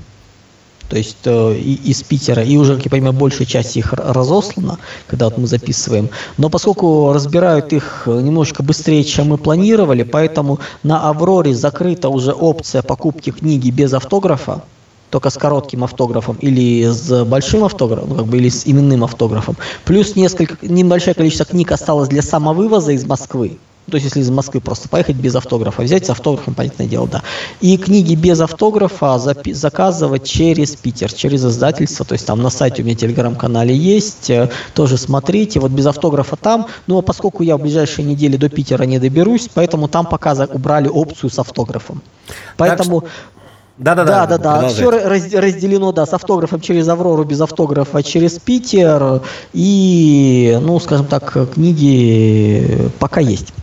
то 0.89 0.97
есть 0.97 1.17
э, 1.25 1.55
из 1.57 2.03
Питера, 2.03 2.43
и 2.43 2.57
уже, 2.57 2.75
как 2.75 2.85
я 2.85 2.91
понимаю, 2.91 3.13
большая 3.13 3.47
часть 3.47 3.75
их 3.77 3.93
разослана, 3.93 4.77
когда 5.07 5.25
вот 5.25 5.37
мы 5.37 5.47
записываем. 5.47 6.09
Но 6.37 6.49
поскольку 6.49 7.11
разбирают 7.13 7.73
их 7.73 8.03
немножечко 8.05 8.63
быстрее, 8.63 9.03
чем 9.03 9.29
мы 9.29 9.37
планировали, 9.37 10.03
поэтому 10.03 10.59
на 10.83 11.09
Авроре 11.09 11.53
закрыта 11.53 12.09
уже 12.09 12.33
опция 12.33 12.81
покупки 12.81 13.31
книги 13.31 13.69
без 13.71 13.93
автографа, 13.93 14.63
только 15.09 15.29
с 15.29 15.37
коротким 15.37 15.83
автографом 15.83 16.37
или 16.41 16.85
с 16.85 17.23
большим 17.25 17.63
автографом, 17.63 18.09
ну, 18.09 18.15
как 18.15 18.25
бы, 18.25 18.37
или 18.37 18.49
с 18.49 18.67
именным 18.67 19.03
автографом. 19.03 19.55
Плюс 19.85 20.15
несколько, 20.15 20.57
небольшое 20.61 21.13
количество 21.13 21.45
книг 21.45 21.71
осталось 21.71 22.09
для 22.09 22.21
самовывоза 22.21 22.91
из 22.91 23.05
Москвы. 23.05 23.57
То 23.89 23.97
есть, 23.97 24.05
если 24.05 24.21
из 24.21 24.31
Москвы 24.31 24.61
просто 24.61 24.89
поехать 24.89 25.15
без 25.15 25.35
автографа, 25.35 25.83
взять 25.83 26.07
с 26.07 26.09
автографом, 26.09 26.55
понятное 26.55 26.87
дело, 26.87 27.07
да. 27.07 27.21
И 27.61 27.77
книги 27.77 28.15
без 28.15 28.41
автографа 28.41 29.19
заказывать 29.19 30.23
через 30.23 30.75
Питер, 30.75 31.13
через 31.13 31.45
издательство. 31.45 32.03
То 32.03 32.13
есть, 32.13 32.25
там 32.25 32.41
на 32.41 32.49
сайте 32.49 32.81
у 32.81 32.85
меня 32.85 32.95
телеграм-канале 32.95 33.75
есть, 33.75 34.29
э, 34.31 34.49
тоже 34.73 34.97
смотрите. 34.97 35.59
Вот 35.59 35.71
без 35.71 35.85
автографа 35.85 36.35
там. 36.35 36.67
Но 36.87 37.03
поскольку 37.03 37.43
я 37.43 37.57
в 37.57 37.61
ближайшие 37.61 38.05
недели 38.05 38.37
до 38.37 38.49
Питера 38.49 38.83
не 38.83 38.97
доберусь, 38.97 39.49
поэтому 39.53 39.87
там 39.87 40.07
пока 40.07 40.33
убрали 40.51 40.87
опцию 40.87 41.29
с 41.29 41.37
автографом. 41.37 42.01
Поэтому 42.57 43.03
да, 43.77 43.93
да, 43.93 44.05
да, 44.05 44.25
да, 44.25 44.37
да. 44.37 44.67
Все 44.69 44.89
разделено, 44.89 45.91
да, 45.91 46.05
с 46.05 46.13
автографом 46.13 46.61
через 46.61 46.87
Аврору, 46.87 47.23
без 47.25 47.41
автографа 47.41 48.01
через 48.01 48.39
Питер. 48.39 49.21
И, 49.53 50.57
ну, 50.61 50.79
скажем 50.79 51.05
так, 51.05 51.37
книги 51.53 52.89
пока 52.99 53.19
есть. 53.19 53.53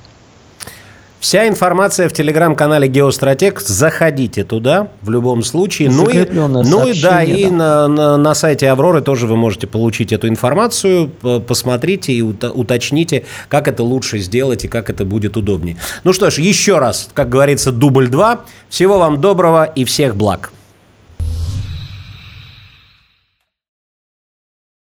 Вся 1.22 1.46
информация 1.46 2.08
в 2.08 2.12
телеграм-канале 2.12 2.88
Геостратег. 2.88 3.60
Заходите 3.60 4.42
туда 4.42 4.88
в 5.02 5.08
любом 5.08 5.44
случае. 5.44 5.88
Ну 5.88 6.08
и, 6.10 6.28
ну 6.28 6.88
и 6.88 7.00
да, 7.00 7.22
и 7.22 7.46
на, 7.46 7.86
на, 7.86 8.16
на 8.16 8.34
сайте 8.34 8.68
Авроры 8.68 9.02
тоже 9.02 9.28
вы 9.28 9.36
можете 9.36 9.68
получить 9.68 10.12
эту 10.12 10.26
информацию. 10.26 11.12
Посмотрите 11.46 12.12
и 12.12 12.22
уточните, 12.22 13.24
как 13.48 13.68
это 13.68 13.84
лучше 13.84 14.18
сделать 14.18 14.64
и 14.64 14.68
как 14.68 14.90
это 14.90 15.04
будет 15.04 15.36
удобнее. 15.36 15.76
Ну 16.02 16.12
что 16.12 16.28
ж, 16.28 16.38
еще 16.38 16.80
раз, 16.80 17.08
как 17.14 17.28
говорится, 17.28 17.70
дубль 17.70 18.08
два. 18.08 18.40
Всего 18.68 18.98
вам 18.98 19.20
доброго 19.20 19.62
и 19.62 19.84
всех 19.84 20.16
благ. 20.16 20.50